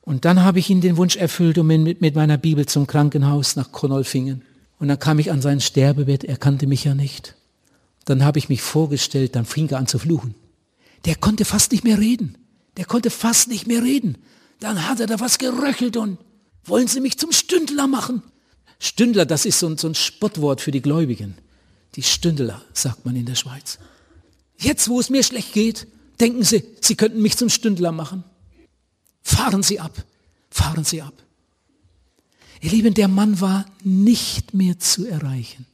[0.00, 3.56] Und dann habe ich ihn den Wunsch erfüllt um ihn mit, meiner Bibel zum Krankenhaus
[3.56, 4.42] nach Kronolfingen.
[4.78, 7.34] Und dann kam ich an sein Sterbebett, er kannte mich ja nicht.
[8.04, 10.34] Dann habe ich mich vorgestellt, dann fing er an zu fluchen.
[11.04, 12.38] Der konnte fast nicht mehr reden.
[12.76, 14.18] Der konnte fast nicht mehr reden.
[14.60, 16.18] Dann hat er da was geröchelt und
[16.68, 18.22] wollen Sie mich zum Stündler machen?
[18.78, 21.36] Stündler, das ist so ein, so ein Spottwort für die Gläubigen.
[21.94, 23.78] Die Stündler, sagt man in der Schweiz.
[24.58, 25.86] Jetzt, wo es mir schlecht geht,
[26.20, 28.24] denken Sie, Sie könnten mich zum Stündler machen.
[29.22, 30.04] Fahren Sie ab,
[30.50, 31.14] fahren Sie ab.
[32.60, 35.66] Ihr Lieben, der Mann war nicht mehr zu erreichen.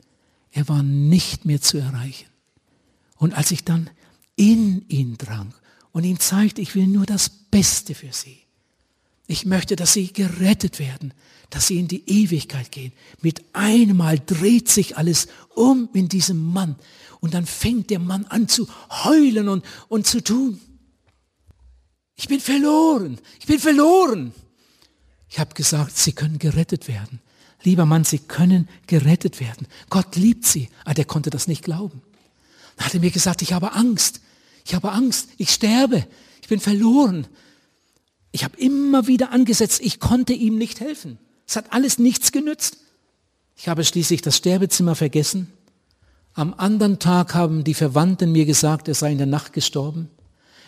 [0.50, 2.28] Er war nicht mehr zu erreichen.
[3.16, 3.88] Und als ich dann
[4.36, 5.54] in ihn drang
[5.92, 8.41] und ihm zeigte, ich will nur das Beste für Sie.
[9.32, 11.14] Ich möchte, dass Sie gerettet werden,
[11.48, 12.92] dass Sie in die Ewigkeit gehen.
[13.22, 16.76] Mit einmal dreht sich alles um in diesem Mann.
[17.20, 18.68] Und dann fängt der Mann an zu
[19.04, 20.60] heulen und, und zu tun.
[22.14, 23.18] Ich bin verloren.
[23.40, 24.34] Ich bin verloren.
[25.30, 27.18] Ich habe gesagt, Sie können gerettet werden.
[27.62, 29.66] Lieber Mann, Sie können gerettet werden.
[29.88, 30.68] Gott liebt Sie.
[30.82, 32.02] Aber ah, der konnte das nicht glauben.
[32.76, 34.20] Dann hat er mir gesagt, ich habe Angst.
[34.66, 35.28] Ich habe Angst.
[35.38, 36.06] Ich sterbe.
[36.42, 37.26] Ich bin verloren.
[38.32, 39.80] Ich habe immer wieder angesetzt.
[39.82, 41.18] Ich konnte ihm nicht helfen.
[41.46, 42.78] Es hat alles nichts genützt.
[43.56, 45.52] Ich habe schließlich das Sterbezimmer vergessen.
[46.34, 50.08] Am anderen Tag haben die Verwandten mir gesagt, er sei in der Nacht gestorben.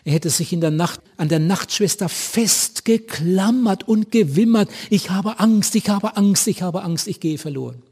[0.05, 4.69] Er hätte sich in der Nacht an der Nachtschwester festgeklammert und gewimmert.
[4.91, 7.83] Ich habe Angst, ich habe Angst, ich habe Angst, ich gehe verloren.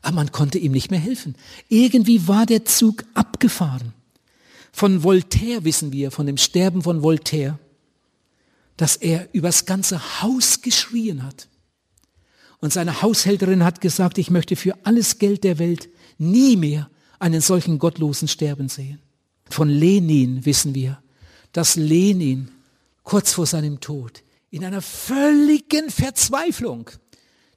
[0.00, 1.34] Aber man konnte ihm nicht mehr helfen.
[1.68, 3.92] Irgendwie war der Zug abgefahren.
[4.72, 7.58] Von Voltaire wissen wir, von dem Sterben von Voltaire,
[8.76, 11.48] dass er übers ganze Haus geschrien hat.
[12.60, 17.40] Und seine Haushälterin hat gesagt, ich möchte für alles Geld der Welt nie mehr einen
[17.40, 19.00] solchen gottlosen sterben sehen.
[19.50, 21.02] Von Lenin wissen wir,
[21.52, 22.50] dass Lenin
[23.02, 26.90] kurz vor seinem Tod in einer völligen Verzweiflung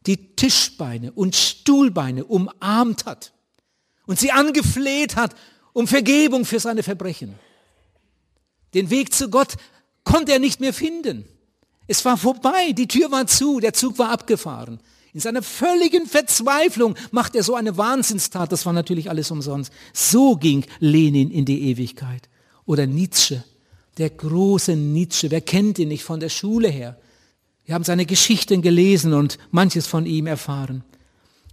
[0.05, 3.34] die Tischbeine und Stuhlbeine umarmt hat
[4.05, 5.36] und sie angefleht hat
[5.74, 7.36] um Vergebung für seine Verbrechen.
[8.74, 9.57] Den Weg zu Gott
[10.08, 11.26] konnte er nicht mehr finden.
[11.86, 14.80] Es war vorbei, die Tür war zu, der Zug war abgefahren.
[15.14, 18.51] In seiner völligen Verzweiflung macht er so eine Wahnsinnstat.
[18.51, 19.72] Das war natürlich alles umsonst.
[19.93, 22.30] So ging Lenin in die Ewigkeit.
[22.66, 23.43] Oder Nietzsche,
[23.97, 25.30] der große Nietzsche.
[25.32, 26.97] Wer kennt ihn nicht von der Schule her?
[27.66, 30.84] Wir haben seine Geschichten gelesen und manches von ihm erfahren.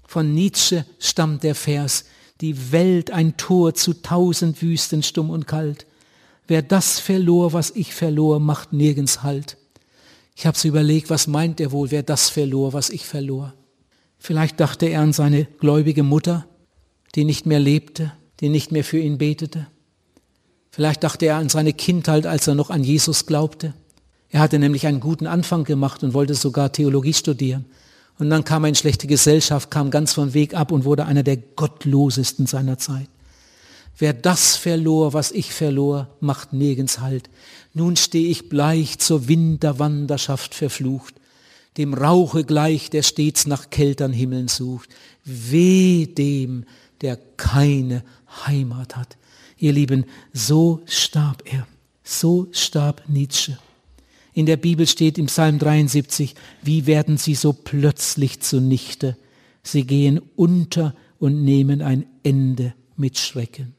[0.06, 2.04] Von Nietzsche stammt der Vers,
[2.40, 5.86] die Welt ein Tor zu tausend Wüsten stumm und kalt.
[6.46, 9.56] Wer das verlor, was ich verlor, macht nirgends Halt.
[10.36, 13.54] Ich habe so überlegt, was meint er wohl, wer das verlor, was ich verlor.
[14.18, 16.46] Vielleicht dachte er an seine gläubige Mutter,
[17.14, 19.66] die nicht mehr lebte, die nicht mehr für ihn betete.
[20.70, 23.74] Vielleicht dachte er an seine Kindheit, als er noch an Jesus glaubte.
[24.28, 27.66] Er hatte nämlich einen guten Anfang gemacht und wollte sogar Theologie studieren.
[28.18, 31.22] Und dann kam er in schlechte Gesellschaft, kam ganz vom Weg ab und wurde einer
[31.22, 33.08] der gottlosesten seiner Zeit.
[33.96, 37.30] Wer das verlor, was ich verlor, macht nirgends Halt.
[37.72, 41.14] Nun stehe ich bleich zur Winterwanderschaft verflucht,
[41.76, 44.90] dem Rauche gleich, der stets nach kältern Himmeln sucht.
[45.24, 46.64] Weh dem,
[47.00, 48.04] der keine
[48.46, 49.16] Heimat hat.
[49.58, 51.66] Ihr Lieben, so starb er.
[52.02, 53.58] So starb Nietzsche.
[54.34, 59.16] In der Bibel steht im Psalm 73, wie werden sie so plötzlich zunichte?
[59.62, 63.74] Sie gehen unter und nehmen ein Ende mit Schrecken.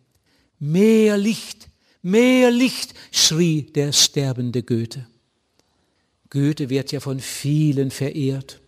[0.59, 1.67] Mehr Licht,
[2.01, 5.05] mehr Licht, schrie der sterbende Goethe.
[6.29, 8.59] Goethe wird ja von vielen verehrt.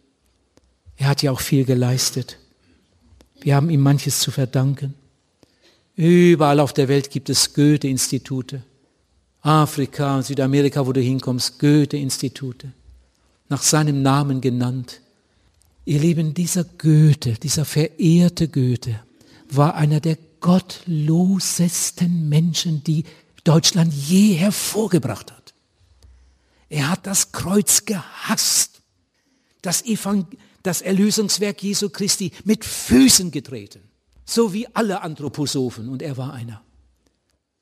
[0.95, 2.37] Er hat ja auch viel geleistet.
[3.41, 4.93] Wir haben ihm manches zu verdanken.
[5.95, 8.63] Überall auf der Welt gibt es Goethe-Institute.
[9.41, 12.71] Afrika, Südamerika, wo du hinkommst, Goethe-Institute.
[13.49, 15.01] Nach seinem Namen genannt.
[15.85, 18.99] Ihr Lieben, dieser Goethe, dieser verehrte Goethe,
[19.49, 20.17] war einer der
[20.47, 23.03] gottlosesten Menschen, die
[23.43, 25.53] Deutschland je hervorgebracht hat.
[26.69, 28.81] Er hat das Kreuz gehasst,
[29.61, 30.25] das, Evangel
[30.63, 33.81] das Erlösungswerk Jesu Christi mit Füßen getreten,
[34.23, 36.63] so wie alle Anthroposophen, und er war einer,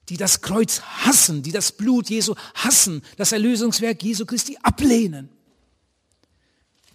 [0.09, 5.29] die das Kreuz hassen, die das Blut Jesu hassen, das Erlösungswerk Jesu Christi ablehnen.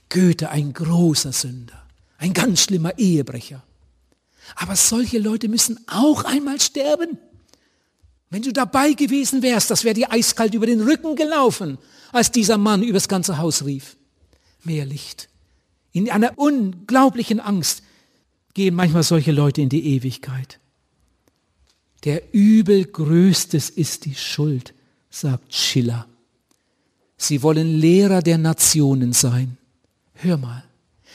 [0.08, 1.84] Goethe, ein großer Sünder,
[2.16, 3.64] ein ganz schlimmer Ehebrecher.
[4.56, 7.18] Aber solche Leute müssen auch einmal sterben.
[8.30, 11.78] Wenn du dabei gewesen wärst, das wäre dir eiskalt über den Rücken gelaufen,
[12.12, 13.96] als dieser Mann übers ganze Haus rief.
[14.62, 15.28] Mehr Licht.
[15.92, 17.82] In einer unglaublichen Angst
[18.54, 20.60] gehen manchmal solche Leute in die Ewigkeit.
[22.04, 24.74] Der Übelgrößtes ist die Schuld,
[25.10, 26.06] sagt Schiller.
[27.16, 29.58] Sie wollen Lehrer der Nationen sein.
[30.14, 30.64] Hör mal,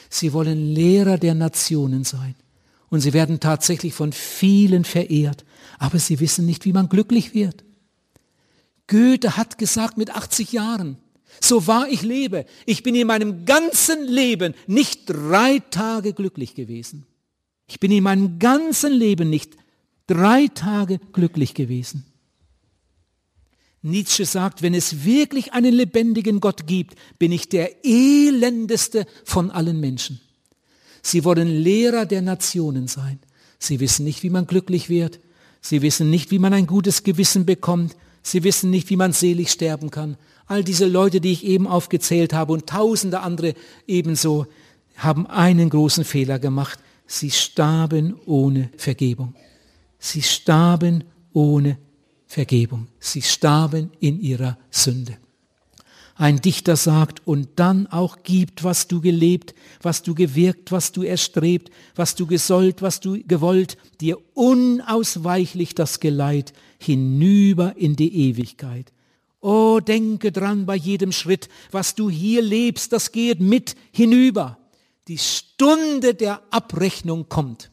[0.08, 2.36] sie wollen Lehrer der Nationen sein.
[2.88, 5.44] Und sie werden tatsächlich von vielen verehrt,
[5.78, 7.64] aber sie wissen nicht, wie man glücklich wird.
[8.86, 10.96] Goethe hat gesagt mit 80 Jahren,
[11.40, 17.06] so wahr ich lebe, ich bin in meinem ganzen Leben nicht drei Tage glücklich gewesen.
[17.68, 19.56] Ich bin in meinem ganzen Leben nicht
[20.06, 22.04] drei Tage glücklich gewesen.
[23.82, 29.80] Nietzsche sagt, wenn es wirklich einen lebendigen Gott gibt, bin ich der elendeste von allen
[29.80, 30.20] Menschen.
[31.06, 33.20] Sie wollen Lehrer der Nationen sein.
[33.60, 35.20] Sie wissen nicht, wie man glücklich wird.
[35.60, 37.94] Sie wissen nicht, wie man ein gutes Gewissen bekommt.
[38.24, 40.16] Sie wissen nicht, wie man selig sterben kann.
[40.48, 43.54] All diese Leute, die ich eben aufgezählt habe und tausende andere
[43.86, 44.48] ebenso,
[44.96, 46.80] haben einen großen Fehler gemacht.
[47.06, 49.36] Sie starben ohne Vergebung.
[50.00, 51.78] Sie starben ohne
[52.26, 52.88] Vergebung.
[52.98, 55.18] Sie starben in ihrer Sünde.
[56.18, 61.02] Ein Dichter sagt, und dann auch gibt, was du gelebt, was du gewirkt, was du
[61.02, 68.92] erstrebt, was du gesollt, was du gewollt, dir unausweichlich das Geleit hinüber in die Ewigkeit.
[69.40, 74.58] Oh, denke dran bei jedem Schritt, was du hier lebst, das geht mit hinüber.
[75.08, 77.70] Die Stunde der Abrechnung kommt.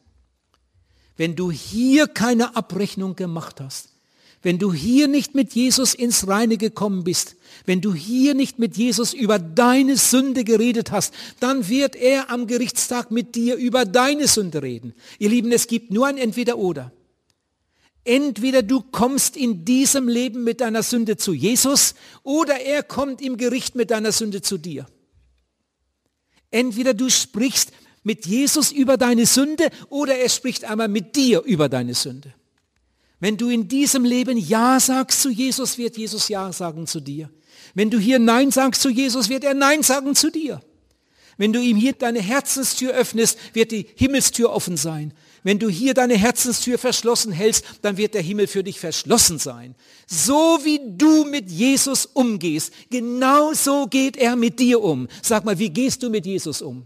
[1.15, 3.92] Wenn du hier keine Abrechnung gemacht hast,
[4.43, 8.75] wenn du hier nicht mit Jesus ins Reine gekommen bist, wenn du hier nicht mit
[8.75, 14.27] Jesus über deine Sünde geredet hast, dann wird er am Gerichtstag mit dir über deine
[14.27, 14.93] Sünde reden.
[15.17, 16.91] Ihr Lieben, es gibt nur ein Entweder-Oder.
[18.03, 23.37] Entweder du kommst in diesem Leben mit deiner Sünde zu Jesus oder er kommt im
[23.37, 24.85] Gericht mit deiner Sünde zu dir.
[26.51, 27.71] Entweder du sprichst
[28.03, 32.33] mit Jesus über deine Sünde oder er spricht einmal mit dir über deine Sünde.
[33.23, 37.29] Wenn du in diesem Leben Ja sagst zu Jesus, wird Jesus Ja sagen zu dir.
[37.73, 40.61] Wenn du hier Nein sagst zu Jesus, wird er Nein sagen zu dir.
[41.37, 45.13] Wenn du ihm hier deine Herzenstür öffnest, wird die Himmelstür offen sein.
[45.41, 49.75] Wenn du hier deine Herzenstür verschlossen hältst, dann wird der Himmel für dich verschlossen sein.
[50.05, 55.07] So wie du mit Jesus umgehst, genau so geht er mit dir um.
[55.21, 56.85] Sag mal, wie gehst du mit Jesus um?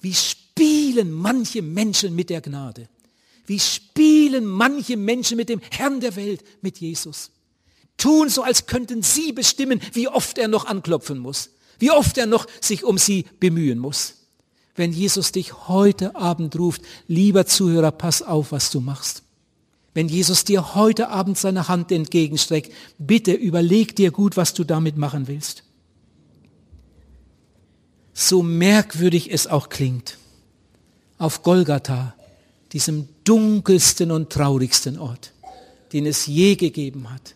[0.00, 2.88] Wie spielen manche Menschen mit der Gnade?
[3.50, 7.32] Wie spielen manche Menschen mit dem Herrn der Welt, mit Jesus?
[7.96, 12.26] Tun so, als könnten sie bestimmen, wie oft er noch anklopfen muss, wie oft er
[12.26, 14.18] noch sich um sie bemühen muss.
[14.76, 19.24] Wenn Jesus dich heute Abend ruft, lieber Zuhörer, pass auf, was du machst.
[19.94, 24.96] Wenn Jesus dir heute Abend seine Hand entgegenstreckt, bitte überleg dir gut, was du damit
[24.96, 25.64] machen willst.
[28.14, 30.18] So merkwürdig es auch klingt,
[31.18, 32.14] auf Golgatha
[32.72, 35.32] diesem dunkelsten und traurigsten Ort,
[35.92, 37.34] den es je gegeben hat.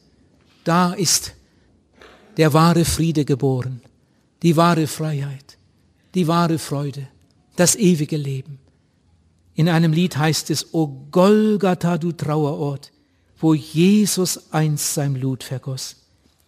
[0.64, 1.34] Da ist
[2.36, 3.80] der wahre Friede geboren,
[4.42, 5.54] die wahre Freiheit.
[6.14, 7.08] die wahre Freude,
[7.56, 8.58] das ewige Leben.
[9.54, 12.92] In einem Lied heißt es, O Golgatha, du Trauerort,
[13.38, 15.96] wo Jesus einst sein Blut vergoss.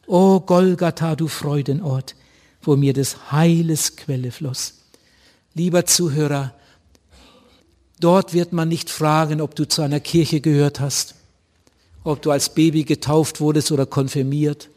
[0.06, 2.14] O Golgatha, du Freudenort,
[2.62, 4.74] wo mir des Heiles Quelle floss.
[5.54, 6.54] Lieber Zuhörer,
[8.00, 11.14] dort wird man nicht fragen, ob du zu einer Kirche gehört hast,
[12.04, 14.70] ob du als Baby getauft wurdest oder konfirmiert,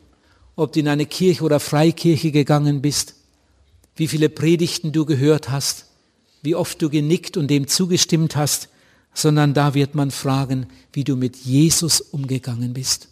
[0.56, 3.16] ob du in eine Kirche oder Freikirche gegangen bist,
[3.96, 5.86] wie viele Predigten du gehört hast,
[6.42, 8.70] wie oft du genickt und dem zugestimmt hast,
[9.14, 13.10] sondern da wird man fragen, wie du mit Jesus umgegangen bist.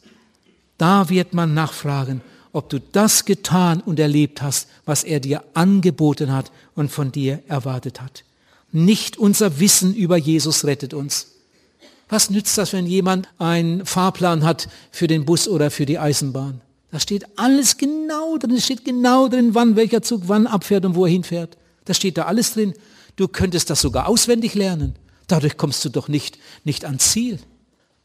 [0.77, 2.21] Da wird man nachfragen,
[2.53, 7.43] ob du das getan und erlebt hast, was er dir angeboten hat und von dir
[7.47, 8.23] erwartet hat.
[8.71, 11.27] Nicht unser Wissen über Jesus rettet uns.
[12.09, 16.61] Was nützt das, wenn jemand einen Fahrplan hat für den Bus oder für die Eisenbahn?
[16.91, 20.95] Da steht alles genau drin, es steht genau drin, wann welcher Zug wann abfährt und
[20.95, 21.57] wo er hinfährt.
[21.85, 22.73] Da steht da alles drin.
[23.17, 24.95] Du könntest das sogar auswendig lernen.
[25.27, 27.39] Dadurch kommst du doch nicht, nicht ans Ziel.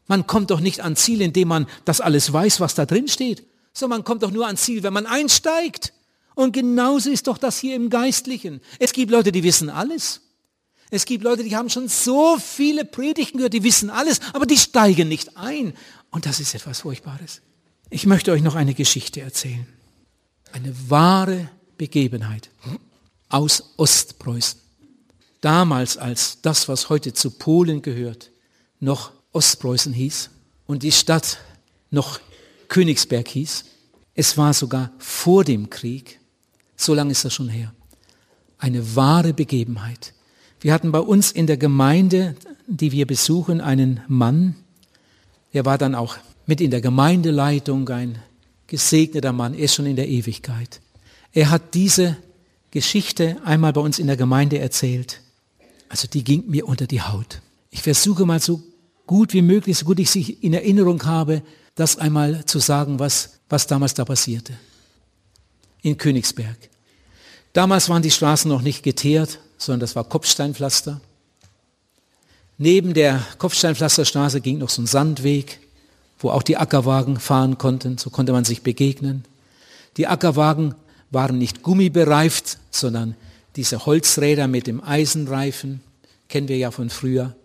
[0.07, 3.43] Man kommt doch nicht ans Ziel, indem man das alles weiß, was da drin steht.
[3.73, 5.93] Sondern man kommt doch nur ans Ziel, wenn man einsteigt.
[6.35, 8.59] Und genauso ist doch das hier im Geistlichen.
[8.79, 10.21] Es gibt Leute, die wissen alles.
[10.93, 14.59] Es gibt Leute, die haben schon so viele Predigten gehört, die wissen alles, aber die
[14.59, 15.73] steigen nicht ein.
[16.11, 17.41] Und das ist etwas Furchtbares.
[17.89, 19.65] Ich möchte euch noch eine Geschichte erzählen.
[20.51, 22.51] Eine wahre Begebenheit
[23.29, 24.59] aus Ostpreußen.
[25.41, 28.29] Damals, als das, was heute zu Polen gehört,
[28.79, 30.29] noch Ostpreußen hieß
[30.67, 31.39] und die Stadt
[31.89, 32.19] noch
[32.67, 33.65] Königsberg hieß.
[34.13, 36.19] Es war sogar vor dem Krieg,
[36.75, 37.73] so lange ist das schon her,
[38.59, 40.13] eine wahre Begebenheit.
[40.63, 42.37] Wir hatten bei uns in der Gemeinde,
[42.67, 44.55] die wir besuchen, einen Mann,
[45.53, 48.19] der war dann auch mit in der Gemeindeleitung ein
[48.67, 50.79] gesegneter Mann, er ist schon in der Ewigkeit.
[51.33, 52.15] Er hat diese
[52.71, 55.19] Geschichte einmal bei uns in der Gemeinde erzählt.
[55.89, 57.41] Also die ging mir unter die Haut.
[57.69, 58.63] Ich versuche mal so
[59.05, 61.41] gut wie möglich, so gut ich sie in Erinnerung habe,
[61.75, 64.53] das einmal zu sagen, was, was damals da passierte.
[65.81, 66.57] In Königsberg.
[67.51, 71.01] Damals waren die Straßen noch nicht geteert, sondern das war Kopfsteinpflaster.
[72.57, 75.59] Neben der Kopfsteinpflasterstraße ging noch so ein Sandweg,
[76.19, 79.25] wo auch die Ackerwagen fahren konnten, so konnte man sich begegnen.
[79.97, 80.75] Die Ackerwagen
[81.11, 83.15] waren nicht gummibereift, sondern
[83.55, 85.81] diese Holzräder mit dem Eisenreifen,
[86.27, 87.35] kennen wir ja von früher.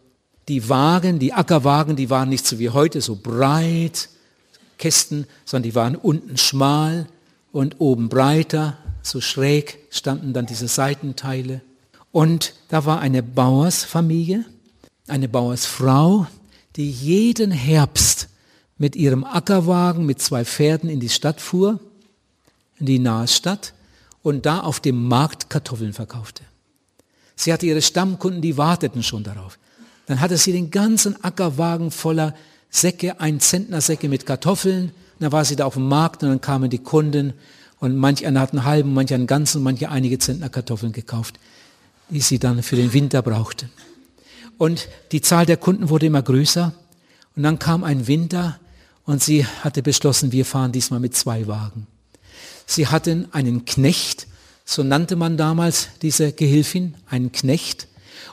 [0.49, 4.09] Die Wagen, die Ackerwagen, die waren nicht so wie heute, so breit,
[4.79, 7.07] Kästen, sondern die waren unten schmal
[7.53, 11.61] und oben breiter, so schräg standen dann diese Seitenteile.
[12.13, 14.45] Und da war eine Bauersfamilie,
[15.07, 16.27] eine Bauersfrau,
[16.77, 18.29] die jeden Herbst
[18.79, 21.81] mit ihrem Ackerwagen mit zwei Pferden in die Stadt fuhr,
[22.79, 23.75] in die nahe Stadt,
[24.23, 26.43] und da auf dem Markt Kartoffeln verkaufte.
[27.37, 29.59] Sie hatte ihre Stammkunden, die warteten schon darauf.
[30.07, 32.35] Dann hatte sie den ganzen Ackerwagen voller
[32.71, 34.87] Säcke, ein Zentner Säcke mit Kartoffeln.
[34.87, 37.35] Und dann war sie da auf dem Markt und dann kamen die Kunden
[37.81, 41.39] und manch einer hat einen halben, manch einen ganzen, manche einige Zentner Kartoffeln gekauft
[42.11, 43.69] die sie dann für den Winter brauchte.
[44.59, 46.75] Und die Zahl der Kunden wurde immer größer.
[47.37, 48.59] Und dann kam ein Winter
[49.05, 51.87] und sie hatte beschlossen, wir fahren diesmal mit zwei Wagen.
[52.67, 54.27] Sie hatten einen Knecht,
[54.65, 57.89] so nannte man damals diese Gehilfin, einen Knecht.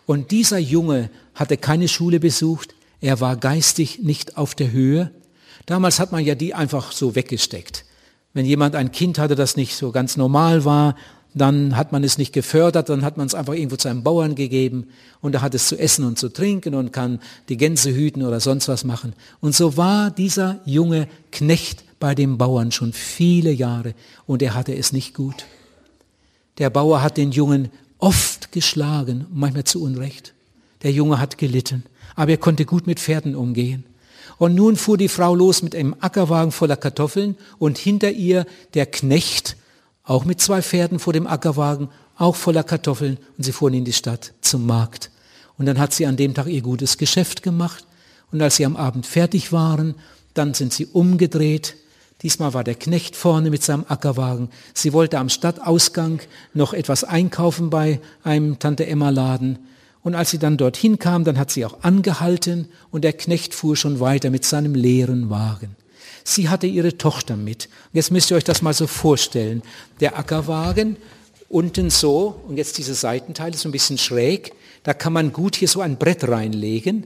[0.05, 5.11] Und dieser Junge hatte keine Schule besucht, er war geistig nicht auf der Höhe.
[5.65, 7.85] Damals hat man ja die einfach so weggesteckt.
[8.33, 10.95] Wenn jemand ein Kind hatte, das nicht so ganz normal war,
[11.35, 14.35] dann hat man es nicht gefördert, dann hat man es einfach irgendwo zu einem Bauern
[14.35, 14.87] gegeben
[15.19, 17.19] und er hat es zu essen und zu trinken und kann
[17.49, 19.13] die Gänse hüten oder sonst was machen.
[19.41, 23.93] Und so war dieser junge Knecht bei dem Bauern schon viele Jahre
[24.25, 25.45] und er hatte es nicht gut.
[26.57, 27.69] Der Bauer hat den Jungen
[27.99, 30.33] oft geschlagen, manchmal zu Unrecht.
[30.83, 31.83] Der Junge hat gelitten,
[32.15, 33.83] aber er konnte gut mit Pferden umgehen.
[34.37, 38.85] Und nun fuhr die Frau los mit einem Ackerwagen voller Kartoffeln und hinter ihr der
[38.85, 39.57] Knecht
[40.05, 43.93] auch mit zwei Pferden vor dem Ackerwagen, auch voller Kartoffeln und sie fuhren in die
[43.93, 45.11] Stadt zum Markt.
[45.57, 47.85] Und dann hat sie an dem Tag ihr gutes Geschäft gemacht
[48.31, 49.95] und als sie am Abend fertig waren,
[50.33, 51.75] dann sind sie umgedreht.
[52.21, 54.49] Diesmal war der Knecht vorne mit seinem Ackerwagen.
[54.73, 56.19] Sie wollte am Stadtausgang
[56.53, 59.59] noch etwas einkaufen bei einem Tante Emma Laden.
[60.01, 63.75] Und als sie dann dorthin kam, dann hat sie auch angehalten und der Knecht fuhr
[63.75, 65.75] schon weiter mit seinem leeren Wagen.
[66.27, 67.69] Sie hatte ihre Tochter mit.
[67.93, 69.61] Jetzt müsst ihr euch das mal so vorstellen.
[69.99, 70.97] Der Ackerwagen
[71.49, 74.53] unten so und jetzt diese Seitenteile so ein bisschen schräg.
[74.81, 77.05] Da kann man gut hier so ein Brett reinlegen,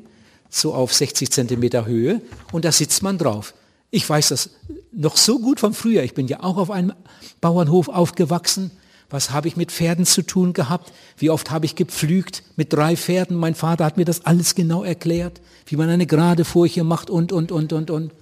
[0.49, 2.21] so auf 60 Zentimeter Höhe
[2.53, 3.53] und da sitzt man drauf.
[3.91, 4.51] Ich weiß das
[4.93, 6.03] noch so gut von früher.
[6.03, 6.93] Ich bin ja auch auf einem
[7.41, 8.71] Bauernhof aufgewachsen.
[9.09, 10.93] Was habe ich mit Pferden zu tun gehabt?
[11.17, 13.35] Wie oft habe ich gepflügt mit drei Pferden?
[13.35, 17.33] Mein Vater hat mir das alles genau erklärt, wie man eine gerade Furche macht und,
[17.33, 18.13] und, und, und, und.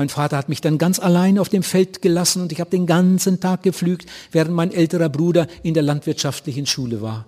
[0.00, 2.86] Mein Vater hat mich dann ganz allein auf dem Feld gelassen und ich habe den
[2.86, 7.26] ganzen Tag gepflügt, während mein älterer Bruder in der landwirtschaftlichen Schule war.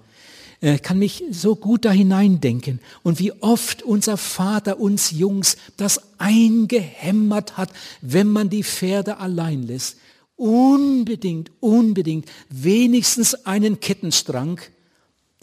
[0.62, 6.00] Ich kann mich so gut da hineindenken und wie oft unser Vater uns Jungs das
[6.16, 7.68] eingehämmert hat,
[8.00, 9.98] wenn man die Pferde allein lässt.
[10.36, 14.62] Unbedingt, unbedingt wenigstens einen Kettenstrang,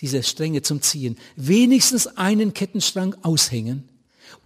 [0.01, 3.88] diese Stränge zum Ziehen, wenigstens einen Kettenstrang aushängen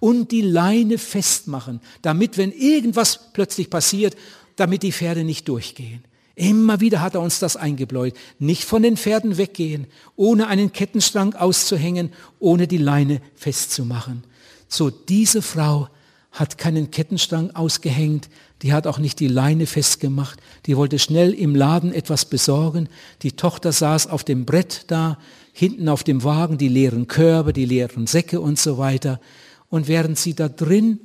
[0.03, 4.17] und die Leine festmachen, damit, wenn irgendwas plötzlich passiert,
[4.57, 6.03] damit die Pferde nicht durchgehen.
[6.35, 8.13] Immer wieder hat er uns das eingebläut.
[8.37, 9.87] Nicht von den Pferden weggehen,
[10.17, 14.25] ohne einen Kettenstrang auszuhängen, ohne die Leine festzumachen.
[14.67, 15.87] So, diese Frau
[16.33, 18.27] hat keinen Kettenstrang ausgehängt,
[18.61, 22.89] die hat auch nicht die Leine festgemacht, die wollte schnell im Laden etwas besorgen.
[23.21, 25.17] Die Tochter saß auf dem Brett da,
[25.53, 29.21] hinten auf dem Wagen die leeren Körbe, die leeren Säcke und so weiter.
[29.73, 30.99] Und während sie da drin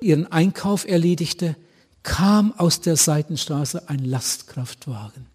[0.00, 1.56] ihren Einkauf erledigte,
[2.04, 5.26] kam aus der Seitenstraße ein Lastkraftwagen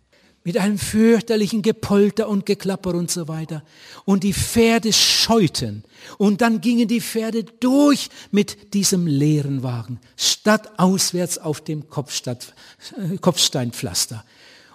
[0.45, 3.61] mit einem fürchterlichen Gepolter und Geklapper und so weiter.
[4.05, 5.83] Und die Pferde scheuten.
[6.17, 12.53] Und dann gingen die Pferde durch mit diesem leeren Wagen, statt auswärts auf dem Kopfstadt,
[12.95, 14.23] äh, Kopfsteinpflaster.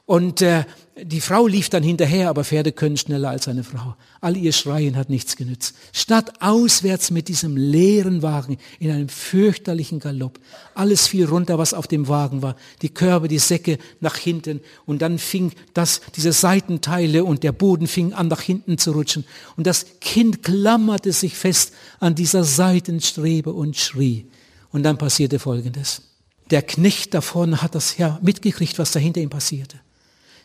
[0.04, 0.64] Und äh,
[1.00, 3.94] die Frau lief dann hinterher, aber Pferde können schneller als eine Frau.
[4.20, 5.74] All ihr Schreien hat nichts genützt.
[5.92, 10.40] Statt auswärts mit diesem leeren Wagen in einem fürchterlichen Galopp.
[10.74, 12.56] Alles fiel runter, was auf dem Wagen war.
[12.82, 14.60] Die Körbe, die Säcke nach hinten.
[14.86, 19.24] Und dann fing das, diese Seitenteile und der Boden fing an, nach hinten zu rutschen.
[19.56, 24.26] Und das Kind klammerte sich fest an dieser Seitenstrebe und schrie.
[24.72, 26.02] Und dann passierte Folgendes.
[26.50, 29.78] Der Knecht davon hat das ja mitgekriegt, was da hinter ihm passierte.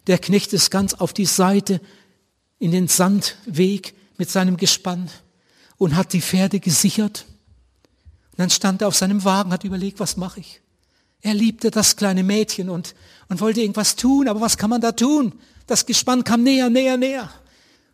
[0.08, 1.82] Der Knecht ist ganz auf die Seite
[2.60, 5.10] in den Sandweg mit seinem Gespann
[5.78, 7.26] und hat die Pferde gesichert.
[8.32, 10.62] Und dann stand er auf seinem Wagen, hat überlegt, was mache ich?
[11.22, 12.96] Er liebte das kleine Mädchen und,
[13.28, 15.34] und wollte irgendwas tun, aber was kann man da tun?
[15.66, 17.30] Das Gespann kam näher, näher, näher.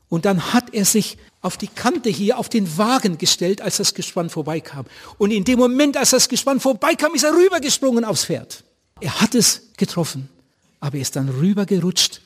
[0.07, 3.95] Und dann hat er sich auf die Kante hier, auf den Wagen gestellt, als das
[3.95, 4.85] Gespann vorbeikam.
[5.17, 8.63] Und in dem Moment, als das Gespann vorbeikam, ist er rübergesprungen aufs Pferd.
[8.99, 10.29] Er hat es getroffen
[10.83, 12.19] aber er ist dann rübergerutscht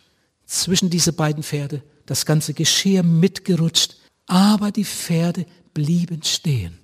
[0.47, 5.45] zwischen diese beiden Pferde, das ganze Geschirr mitgerutscht, aber die Pferde
[5.75, 6.79] blieben stehen.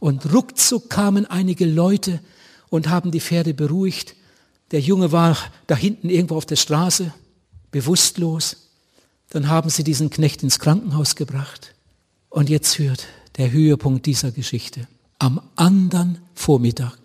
[0.00, 2.18] Und ruckzuck kamen einige Leute
[2.68, 4.16] und haben die Pferde beruhigt.
[4.72, 5.38] Der Junge war
[5.68, 7.14] da hinten irgendwo auf der Straße,
[7.70, 8.70] bewusstlos.
[9.30, 11.76] Dann haben sie diesen Knecht ins Krankenhaus gebracht.
[12.28, 13.06] Und jetzt hört
[13.36, 14.88] der Höhepunkt dieser Geschichte.
[15.20, 16.98] Am anderen Vormittag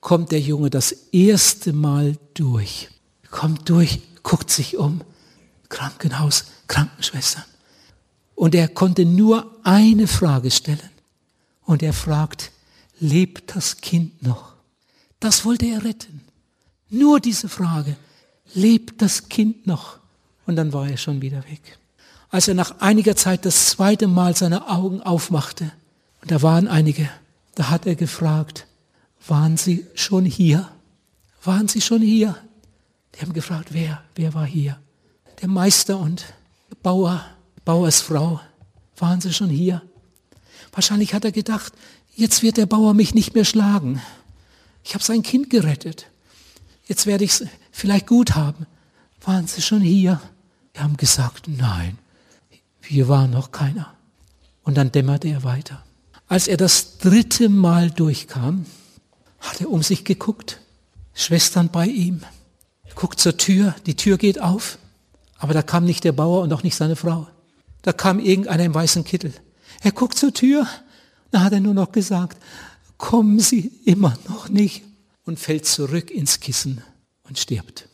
[0.00, 2.90] kommt der Junge das erste Mal durch
[3.30, 5.02] kommt durch, guckt sich um.
[5.68, 7.44] Krankenhaus, Krankenschwestern.
[8.34, 10.90] Und er konnte nur eine Frage stellen.
[11.64, 12.52] Und er fragt,
[13.00, 14.54] lebt das Kind noch?
[15.20, 16.22] Das wollte er retten.
[16.88, 17.96] Nur diese Frage,
[18.54, 19.98] lebt das Kind noch?
[20.46, 21.78] Und dann war er schon wieder weg.
[22.30, 25.70] Als er nach einiger Zeit das zweite Mal seine Augen aufmachte,
[26.22, 27.08] und da waren einige,
[27.54, 28.66] da hat er gefragt,
[29.26, 30.68] waren Sie schon hier?
[31.44, 32.36] Waren Sie schon hier?
[33.18, 34.78] Die haben gefragt, wer, wer war hier?
[35.42, 36.24] Der Meister und
[36.84, 37.24] Bauer,
[37.64, 38.40] Bauersfrau,
[38.96, 39.82] waren sie schon hier?
[40.72, 41.72] Wahrscheinlich hat er gedacht,
[42.14, 44.00] jetzt wird der Bauer mich nicht mehr schlagen.
[44.84, 46.06] Ich habe sein Kind gerettet.
[46.86, 48.66] Jetzt werde ich es vielleicht gut haben.
[49.22, 50.20] Waren sie schon hier?
[50.72, 51.98] Wir haben gesagt, nein,
[52.82, 53.94] hier war noch keiner.
[54.62, 55.84] Und dann dämmerte er weiter.
[56.28, 58.66] Als er das dritte Mal durchkam,
[59.40, 60.60] hat er um sich geguckt,
[61.14, 62.22] Schwestern bei ihm
[62.98, 64.76] guckt zur Tür, die Tür geht auf,
[65.38, 67.28] aber da kam nicht der Bauer und auch nicht seine Frau.
[67.82, 69.32] Da kam irgendeiner im weißen Kittel.
[69.82, 70.66] Er guckt zur Tür,
[71.30, 72.42] da hat er nur noch gesagt,
[72.96, 74.82] kommen Sie immer noch nicht
[75.24, 76.82] und fällt zurück ins Kissen
[77.22, 77.88] und stirbt.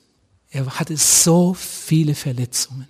[0.48, 2.88] Er hatte so viele Verletzungen,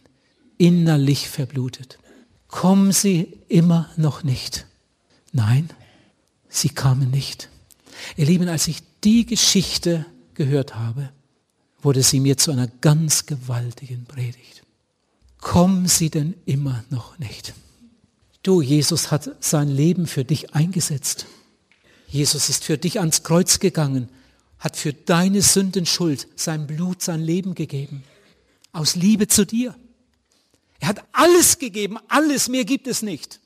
[0.56, 1.98] innerlich verblutet.
[2.46, 4.66] Kommen Sie immer noch nicht.
[5.32, 5.68] Nein,
[6.48, 7.48] sie kamen nicht.
[8.16, 11.10] Ihr Lieben, als ich die Geschichte gehört habe,
[11.84, 14.62] wurde sie mir zu einer ganz gewaltigen Predigt.
[15.38, 17.52] Kommen Sie denn immer noch nicht?
[18.42, 21.26] Du, Jesus hat sein Leben für dich eingesetzt.
[22.08, 24.08] Jesus ist für dich ans Kreuz gegangen,
[24.58, 28.04] hat für deine Sündenschuld sein Blut, sein Leben gegeben.
[28.72, 29.74] Aus Liebe zu dir.
[30.80, 33.40] Er hat alles gegeben, alles, mehr gibt es nicht,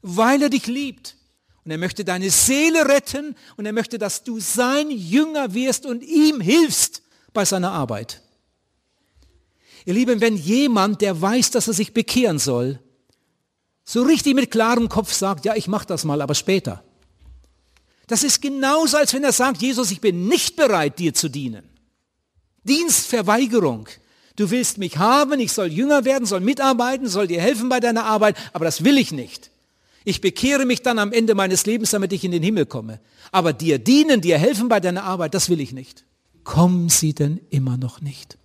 [0.00, 1.16] weil er dich liebt.
[1.64, 6.02] Und er möchte deine Seele retten und er möchte, dass du sein Jünger wirst und
[6.02, 7.01] ihm hilfst
[7.32, 8.22] bei seiner Arbeit.
[9.84, 12.78] Ihr Lieben, wenn jemand, der weiß, dass er sich bekehren soll,
[13.84, 16.84] so richtig mit klarem Kopf sagt, ja, ich mache das mal, aber später.
[18.06, 21.68] Das ist genauso, als wenn er sagt, Jesus, ich bin nicht bereit, dir zu dienen.
[22.64, 23.88] Dienstverweigerung.
[24.36, 28.04] Du willst mich haben, ich soll jünger werden, soll mitarbeiten, soll dir helfen bei deiner
[28.04, 29.50] Arbeit, aber das will ich nicht.
[30.04, 33.00] Ich bekehre mich dann am Ende meines Lebens, damit ich in den Himmel komme.
[33.30, 36.04] Aber dir dienen, dir helfen bei deiner Arbeit, das will ich nicht.
[36.44, 38.38] Kommen sie denn immer noch nicht?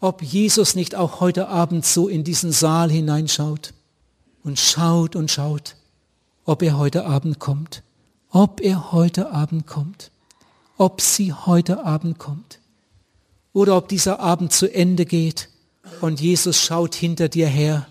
[0.00, 3.72] Ob Jesus nicht auch heute Abend so in diesen Saal hineinschaut
[4.42, 5.76] und schaut und schaut,
[6.44, 7.82] ob er heute Abend kommt,
[8.30, 10.10] ob er heute Abend kommt,
[10.76, 12.60] ob sie heute Abend kommt
[13.52, 15.48] oder ob dieser Abend zu Ende geht
[16.00, 17.86] und Jesus schaut hinter dir her,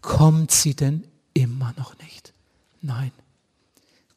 [0.00, 1.04] kommt sie denn
[1.34, 2.32] immer noch nicht?
[2.80, 3.12] Nein.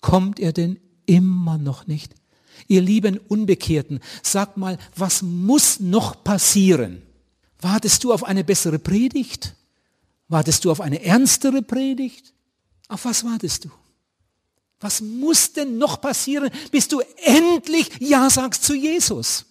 [0.02, 2.16] Kommt er denn immer noch nicht?
[2.68, 7.02] Ihr lieben Unbekehrten, sag mal, was muss noch passieren?
[7.62, 9.56] Wartest du auf eine bessere Predigt?
[10.28, 12.34] Wartest du auf eine ernstere Predigt?
[12.88, 13.70] Auf was wartest du?
[14.80, 19.46] Was muss denn noch passieren, bis du endlich Ja sagst zu Jesus?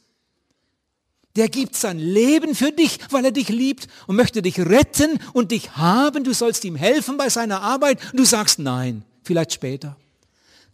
[1.37, 5.51] Der gibt sein Leben für dich, weil er dich liebt und möchte dich retten und
[5.51, 6.23] dich haben.
[6.23, 8.01] Du sollst ihm helfen bei seiner Arbeit.
[8.13, 9.97] Und du sagst nein, vielleicht später.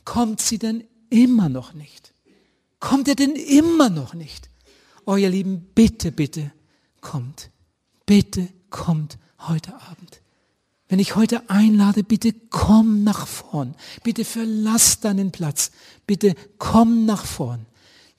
[0.05, 2.13] Kommt sie denn immer noch nicht?
[2.81, 4.49] Kommt er denn immer noch nicht?
[5.05, 6.51] Oh ihr Lieben, bitte, bitte,
[7.01, 7.51] kommt.
[8.07, 10.23] Bitte kommt heute Abend.
[10.89, 13.77] Wenn ich heute einlade, bitte komm nach vorn.
[14.03, 15.71] Bitte verlass deinen Platz.
[16.07, 17.67] Bitte komm nach vorn.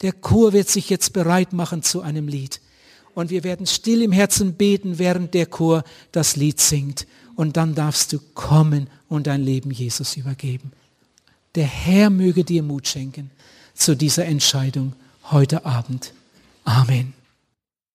[0.01, 2.61] Der Chor wird sich jetzt bereit machen zu einem Lied.
[3.13, 5.83] Und wir werden still im Herzen beten, während der Chor
[6.13, 7.07] das Lied singt.
[7.35, 10.71] Und dann darfst du kommen und dein Leben Jesus übergeben.
[11.55, 13.31] Der Herr möge dir Mut schenken
[13.81, 14.93] zu dieser Entscheidung
[15.31, 16.13] heute Abend.
[16.65, 17.13] Amen.